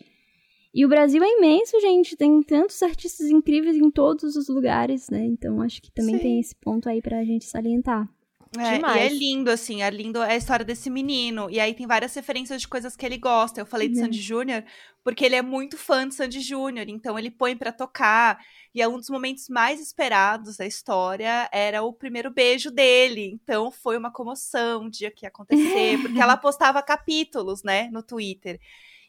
[0.73, 5.25] E o Brasil é imenso, gente, tem tantos artistas incríveis em todos os lugares, né?
[5.25, 6.21] Então acho que também Sim.
[6.21, 8.09] tem esse ponto aí pra gente salientar.
[8.59, 9.01] É, e Demais.
[9.01, 11.49] é lindo, assim, é lindo a história desse menino.
[11.49, 13.59] E aí tem várias referências de coisas que ele gosta.
[13.59, 14.03] Eu falei de É.
[14.03, 14.63] Sandy Júnior
[15.03, 18.39] porque ele é muito fã de Sandy Júnior, então ele põe pra tocar.
[18.73, 23.39] E é um dos momentos mais esperados da história era o primeiro beijo dele.
[23.43, 28.01] Então foi uma comoção o dia que ia acontecer, porque ela postava capítulos, né, no
[28.01, 28.59] Twitter.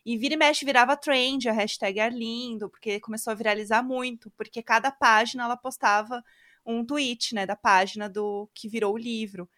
[0.05, 4.63] E vira e mexe virava trend, a hashtag Arlindo, porque começou a viralizar muito, porque
[4.63, 6.23] cada página ela postava
[6.67, 9.49] um tweet, né, da página do que virou o livro.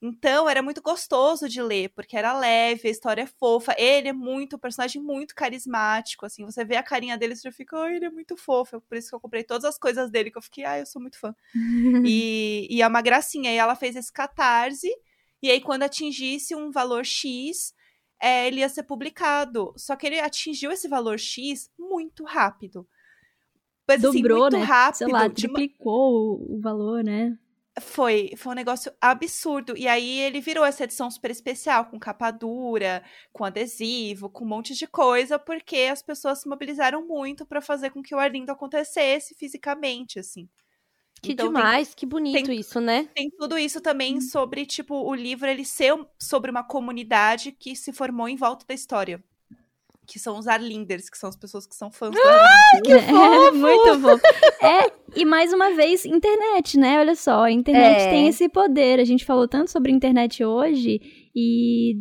[0.00, 3.74] Então, era muito gostoso de ler, porque era leve, a história é fofa.
[3.78, 6.44] Ele é muito, um personagem muito carismático, assim.
[6.44, 8.80] Você vê a carinha dele, você já fica, ai, ele é muito fofo.
[8.82, 11.00] Por isso que eu comprei todas as coisas dele, que eu fiquei, ai, eu sou
[11.00, 11.34] muito fã.
[12.06, 13.52] e, e é uma gracinha.
[13.52, 14.90] E ela fez esse catarse,
[15.42, 17.74] e aí quando atingisse um valor X,
[18.20, 19.72] é, ele ia ser publicado.
[19.76, 22.86] Só que ele atingiu esse valor X muito rápido.
[23.88, 24.64] Mas, assim, Dobrou, muito né?
[24.64, 24.98] rápido.
[24.98, 27.36] Sei lá, de uma- triplicou o, valor, né?
[27.78, 29.76] foi, foi um negócio absurdo.
[29.76, 33.04] E aí ele virou essa edição super especial, com capa dura,
[33.34, 37.90] com adesivo, com um monte de coisa, porque as pessoas se mobilizaram muito pra fazer
[37.90, 40.48] com que o Arlindo acontecesse fisicamente, assim.
[41.20, 43.10] Que Então, tem- demais, que bonito tem- isso, né?
[43.14, 47.92] Tem tudo isso também sobre, tipo, o livro ele ser sobre uma comunidade que se
[47.92, 49.22] formou em volta da história.
[50.06, 52.90] Que são os Arlinders, que são as pessoas que são fãs do Arlindo.
[53.48, 54.16] é, muito bom.
[54.64, 56.98] É, e mais uma vez, internet, né?
[57.00, 58.10] Olha só, a internet É.
[58.10, 59.00] tem esse poder.
[59.00, 61.00] A gente falou tanto sobre internet hoje
[61.34, 61.96] e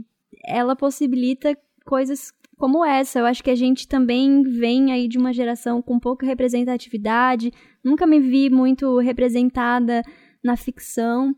[0.48, 3.20] ela possibilita coisas como essa.
[3.20, 7.52] Eu acho que a gente também vem aí de uma geração com pouca representatividade.
[7.84, 10.02] Nunca me vi muito representada
[10.44, 11.36] na ficção,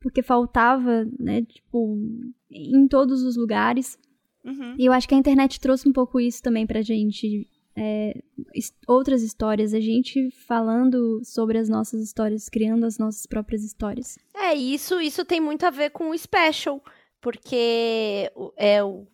[0.00, 1.98] porque faltava, né, tipo,
[2.50, 3.98] em todos os lugares.
[4.46, 4.76] Uhum.
[4.78, 7.48] E eu acho que a internet trouxe um pouco isso também pra gente.
[7.76, 8.22] é,
[8.88, 14.18] outras histórias, a gente falando sobre as nossas histórias, criando as nossas próprias histórias.
[14.34, 16.82] É, isso, isso tem muito a ver com o Special,
[17.20, 19.06] porque é, o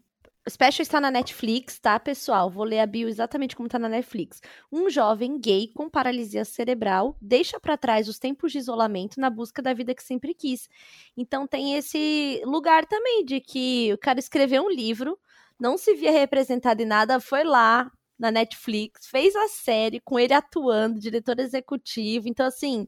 [0.45, 2.51] o Special está na Netflix, tá, pessoal?
[2.51, 4.41] Vou ler a bio exatamente como tá na Netflix.
[4.73, 9.63] Um jovem gay com paralisia cerebral deixa pra trás os tempos de isolamento na busca
[9.63, 10.69] da vida que sempre quis.
[11.17, 15.17] Então tem esse lugar também de que o cara escreveu um livro,
[15.61, 17.89] não se via representado em nada, foi lá
[18.19, 22.29] na Netflix, fez a série com ele atuando, diretor executivo.
[22.29, 22.87] Então, assim,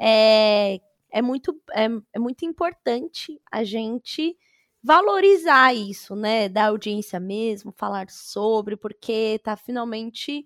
[0.00, 4.36] é, é muito, é, é muito importante a gente
[4.84, 6.46] valorizar isso, né?
[6.46, 10.44] Da audiência mesmo, falar sobre, porque tá finalmente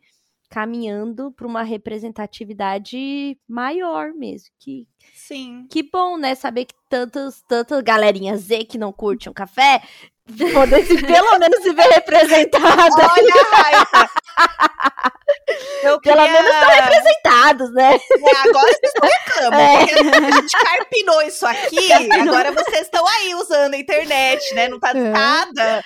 [0.49, 4.49] caminhando para uma representatividade maior mesmo.
[4.59, 5.67] Que, Sim.
[5.69, 6.37] que bom, né?
[6.37, 9.83] Saber que tantas, tantas galerinhas Z que não curtem um café
[10.55, 12.95] poder se, pelo menos se ver representada.
[13.13, 14.11] Olha a raiva!
[15.83, 17.95] Eu Pelo queria- menos estão representados, né?
[17.95, 19.87] É, agora vocês não reclamam, É.
[19.87, 24.69] porque a gente carpinou isso aqui, agora vocês estão aí usando a internet, né?
[24.69, 24.95] Não tá É.
[24.95, 25.85] nada.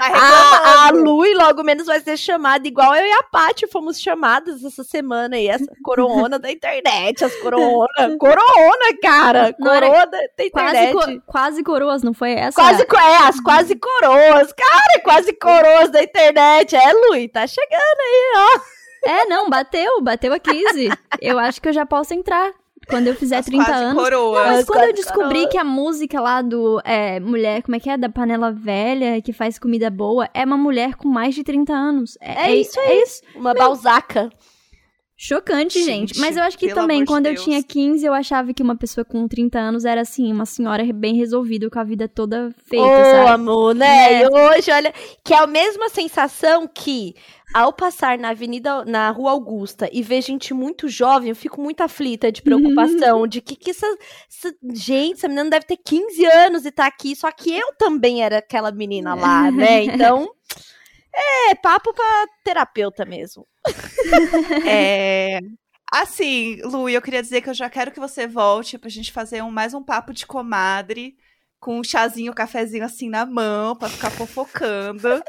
[0.00, 4.00] a, a Lu e logo menos vai ser chamada igual eu e a Paty fomos
[4.00, 7.86] chamadas essa semana aí, essa corona da internet, as corona,
[8.18, 10.92] corona, cara, corona da internet.
[10.94, 12.52] Quase, quase coroas, não foi essa?
[12.58, 18.32] Quase, é, as quase coroas, cara, quase coroas da internet, é, Lu, tá chegando aí,
[18.36, 18.73] ó.
[19.06, 20.88] É, não, bateu, bateu a crise.
[21.20, 22.52] Eu acho que eu já posso entrar.
[22.88, 24.02] Quando eu fizer As 30 anos.
[24.02, 24.46] Coroas.
[24.46, 25.50] Não, mas quando eu descobri coroas.
[25.50, 27.96] que a música lá do é, Mulher, como é que é?
[27.96, 32.18] Da panela velha, que faz comida boa, é uma mulher com mais de 30 anos.
[32.20, 33.22] É, é isso, é isso.
[33.34, 34.30] Uma Meu, balzaca.
[35.26, 36.08] Chocante, gente.
[36.08, 36.20] gente.
[36.20, 37.38] Mas eu acho que também, quando Deus.
[37.38, 40.84] eu tinha 15, eu achava que uma pessoa com 30 anos era, assim, uma senhora
[40.92, 43.30] bem resolvida, com a vida toda feita, Ô, sabe?
[43.30, 44.12] amor, né?
[44.12, 44.22] É.
[44.22, 44.92] E hoje, olha,
[45.24, 47.14] que é a mesma sensação que
[47.54, 51.80] ao passar na Avenida, na Rua Augusta e ver gente muito jovem, eu fico muito
[51.80, 53.26] aflita de preocupação, uhum.
[53.26, 53.86] de que, que essa,
[54.28, 58.22] essa, Gente, essa menina deve ter 15 anos e tá aqui, só que eu também
[58.22, 59.84] era aquela menina lá, né?
[59.88, 60.28] Então.
[61.16, 63.46] É, papo pra terapeuta mesmo.
[64.68, 65.40] é.
[65.92, 69.42] Assim, Lu, eu queria dizer que eu já quero que você volte pra gente fazer
[69.42, 71.16] um, mais um papo de comadre,
[71.60, 75.22] com um chazinho, um cafezinho assim na mão, pra ficar fofocando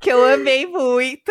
[0.00, 1.30] que eu amei muito.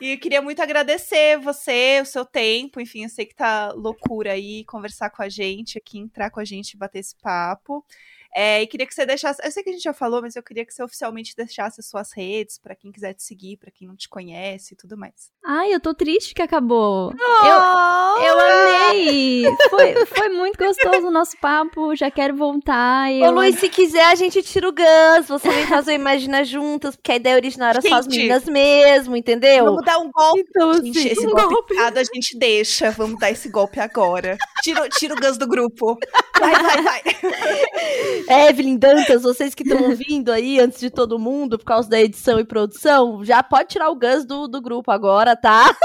[0.00, 2.80] E queria muito agradecer você, o seu tempo.
[2.80, 6.44] Enfim, eu sei que tá loucura aí conversar com a gente aqui, entrar com a
[6.44, 7.84] gente, bater esse papo.
[8.38, 9.40] É, e queria que você deixasse.
[9.42, 11.86] Eu sei que a gente já falou, mas eu queria que você oficialmente deixasse as
[11.86, 15.30] suas redes para quem quiser te seguir, para quem não te conhece e tudo mais.
[15.42, 17.14] Ai, eu tô triste que acabou.
[17.14, 17.46] Oh!
[17.46, 19.44] Eu, eu amei!
[19.70, 21.96] Foi, foi muito gostoso o nosso papo.
[21.96, 23.10] Já quero voltar.
[23.10, 23.28] Eu...
[23.28, 25.28] Ô, Luiz, se quiser, a gente tira o Gus.
[25.28, 29.16] Você vem fazer Imagina juntas, porque a ideia original era gente, só as meninas mesmo,
[29.16, 29.64] entendeu?
[29.64, 30.44] Vamos dar um golpe.
[30.46, 31.78] Então, gente, assim, esse um golpe, golpe.
[31.78, 32.90] a gente deixa.
[32.90, 34.36] Vamos dar esse golpe agora.
[34.62, 35.98] Tira, tira o Gus do grupo.
[36.38, 37.02] Vai, vai, vai.
[38.28, 42.38] Evelyn Dantas, vocês que estão ouvindo aí antes de todo mundo, por causa da edição
[42.40, 45.76] e produção, já pode tirar o Gus do, do grupo agora, tá?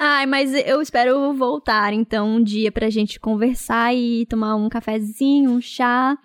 [0.00, 5.50] Ai, mas eu espero voltar então um dia pra gente conversar e tomar um cafezinho,
[5.50, 6.16] um chá.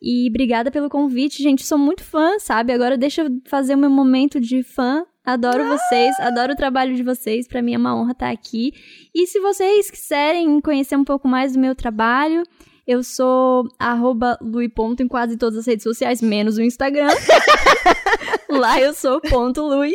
[0.00, 1.64] E obrigada pelo convite, gente.
[1.64, 2.72] Sou muito fã, sabe?
[2.72, 5.04] Agora deixa eu fazer o meu momento de fã.
[5.24, 7.46] Adoro vocês, adoro o trabalho de vocês.
[7.46, 8.72] Para mim é uma honra estar aqui.
[9.14, 12.42] E se vocês quiserem conhecer um pouco mais do meu trabalho,
[12.86, 17.08] eu sou arroba Lui.ponto em quase todas as redes sociais, menos o Instagram.
[18.50, 19.94] lá eu sou ponto Lui.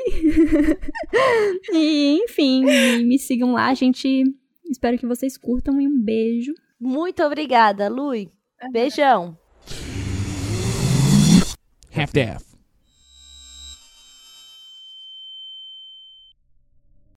[1.72, 2.64] e, enfim,
[3.06, 4.24] me sigam lá, gente.
[4.70, 6.54] Espero que vocês curtam e um beijo.
[6.80, 8.30] Muito obrigada, Lui.
[8.72, 9.38] Beijão.
[11.96, 12.57] Half-Death.